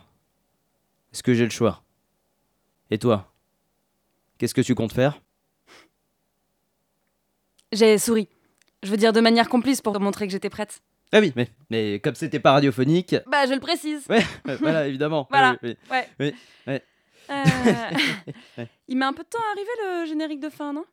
Est-ce 1.13 1.23
que 1.23 1.33
j'ai 1.33 1.43
le 1.45 1.49
choix? 1.49 1.82
Et 2.93 2.99
toi? 2.99 3.33
Qu'est-ce 4.37 4.53
que 4.53 4.61
tu 4.61 4.75
comptes 4.75 4.93
faire? 4.93 5.19
J'ai 7.71 7.97
souri. 7.97 8.29
Je 8.83 8.91
veux 8.91 8.97
dire 8.97 9.13
de 9.13 9.19
manière 9.19 9.49
complice 9.49 9.81
pour 9.81 9.93
te 9.93 9.97
montrer 9.97 10.27
que 10.27 10.31
j'étais 10.31 10.51
prête. 10.51 10.79
Ah 11.11 11.19
oui, 11.19 11.33
mais, 11.35 11.47
mais 11.71 11.99
comme 11.99 12.13
c'était 12.13 12.39
pas 12.39 12.51
radiophonique. 12.51 13.15
Bah, 13.25 13.47
je 13.47 13.53
le 13.53 13.59
précise. 13.59 14.05
Ouais, 14.09 14.23
ouais, 14.45 14.55
voilà, 14.61 14.87
évidemment. 14.87 15.27
Voilà. 15.31 15.57
Oui, 15.63 15.69
oui. 15.69 15.77
Ouais. 15.89 16.07
Oui, 16.19 16.35
ouais. 16.67 16.83
Euh, 17.31 18.63
Il 18.87 18.97
met 18.99 19.05
un 19.05 19.13
peu 19.13 19.23
de 19.23 19.27
temps 19.29 19.39
à 19.39 19.51
arriver 19.53 19.71
le 20.03 20.05
générique 20.05 20.39
de 20.39 20.49
fin, 20.49 20.71
non? 20.71 20.85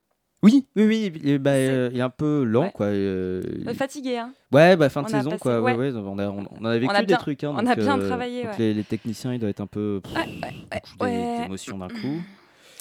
Oui, 0.43 0.67
oui, 0.75 0.85
oui, 0.87 1.13
il 1.23 1.29
est, 1.29 1.39
bah, 1.39 1.51
euh, 1.51 1.91
il 1.93 1.99
est 1.99 2.03
un 2.03 2.09
peu 2.11 2.45
lent, 2.45 2.63
Ouais. 2.65 2.71
quoi. 2.75 2.87
euh, 2.87 3.43
Euh, 3.69 3.75
Fatigué, 3.75 4.17
hein 4.17 4.33
Ouais, 4.53 4.75
bah 4.77 4.89
fin 4.89 5.03
de 5.03 5.07
On 5.07 5.09
a 5.09 5.19
saison, 5.19 5.31
passé- 5.31 5.43
quoi. 5.43 5.61
Ouais, 5.61 5.75
ouais. 5.75 5.91
ouais, 5.93 6.01
on, 6.03 6.19
a, 6.19 6.29
on, 6.29 6.45
on 6.61 6.65
a 6.65 6.79
vécu 6.79 6.91
On 6.91 6.95
a 6.95 7.01
des 7.01 7.07
bien- 7.07 7.17
trucs. 7.19 7.45
Hein, 7.45 7.53
on 7.55 7.59
a 7.59 7.75
donc, 7.75 7.85
bien 7.85 7.99
euh, 8.01 8.07
travaillé, 8.09 8.43
donc 8.45 8.53
ouais. 8.53 8.59
les, 8.59 8.75
les 8.75 8.85
techniciens, 8.85 9.35
ils 9.35 9.39
doivent 9.39 9.51
être 9.51 9.61
un 9.61 9.67
peu. 9.67 10.01
pff, 10.03 10.15
Ouais, 10.15 10.21
ouais, 10.23 10.29
ouais. 10.43 10.81
beaucoup 10.83 11.05
d'é- 11.11 11.17
ouais. 11.19 11.41
d'émotions 11.43 11.77
d'un 11.79 11.89
coup. 11.89 12.23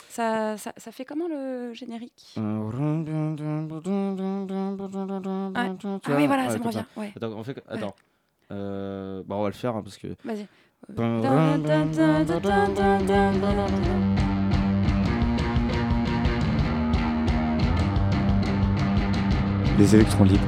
Ça, 0.07 0.57
ça, 0.57 0.73
ça 0.77 0.91
fait 0.91 1.05
comment 1.05 1.27
le 1.27 1.73
générique 1.73 2.35
Euh, 2.37 2.69
Ah 5.55 6.15
oui, 6.15 6.27
voilà, 6.27 6.49
ça 6.49 6.57
me 6.57 6.63
revient. 6.63 6.83
Ouais, 6.97 7.13
Attends, 7.15 7.33
on 7.37 7.43
fait. 7.43 7.61
Attends. 7.69 7.95
Euh, 8.51 9.21
bon, 9.25 9.35
on 9.35 9.41
va 9.43 9.49
le 9.49 9.53
faire 9.53 9.75
hein, 9.75 9.83
parce 9.83 9.97
que. 9.97 10.07
vas-y. 10.23 10.47
les 19.79 19.95
électrons 19.95 20.25
libres 20.25 20.43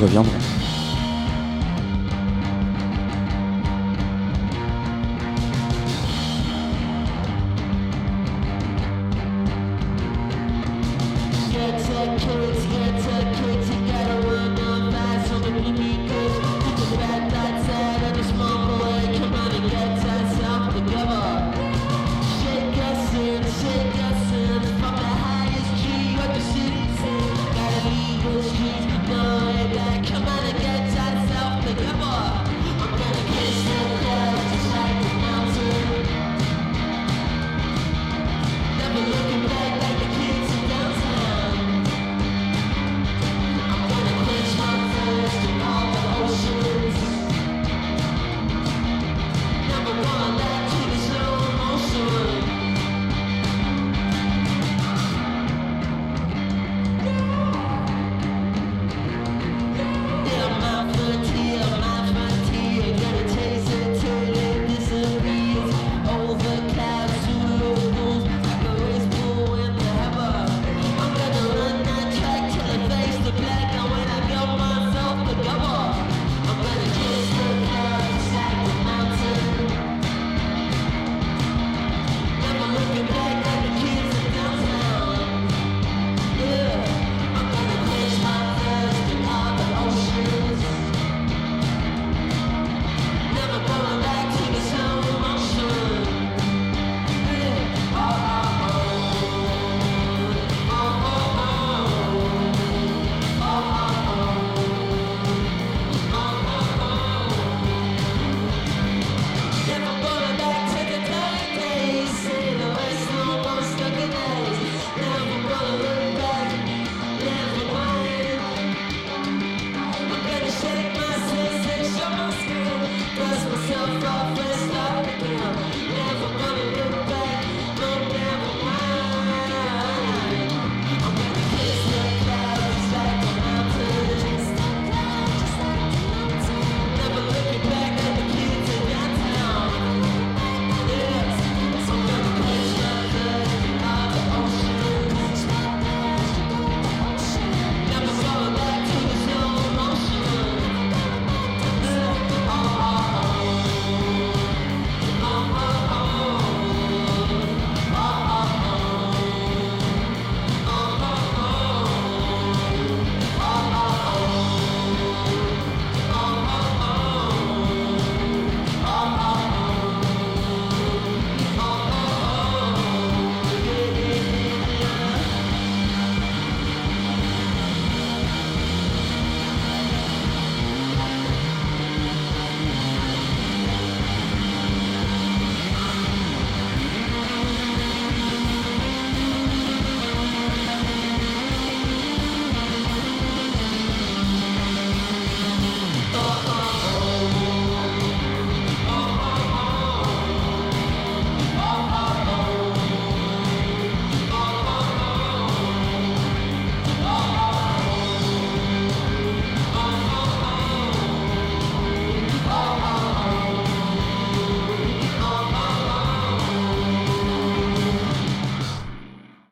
reviendront. 0.00 0.32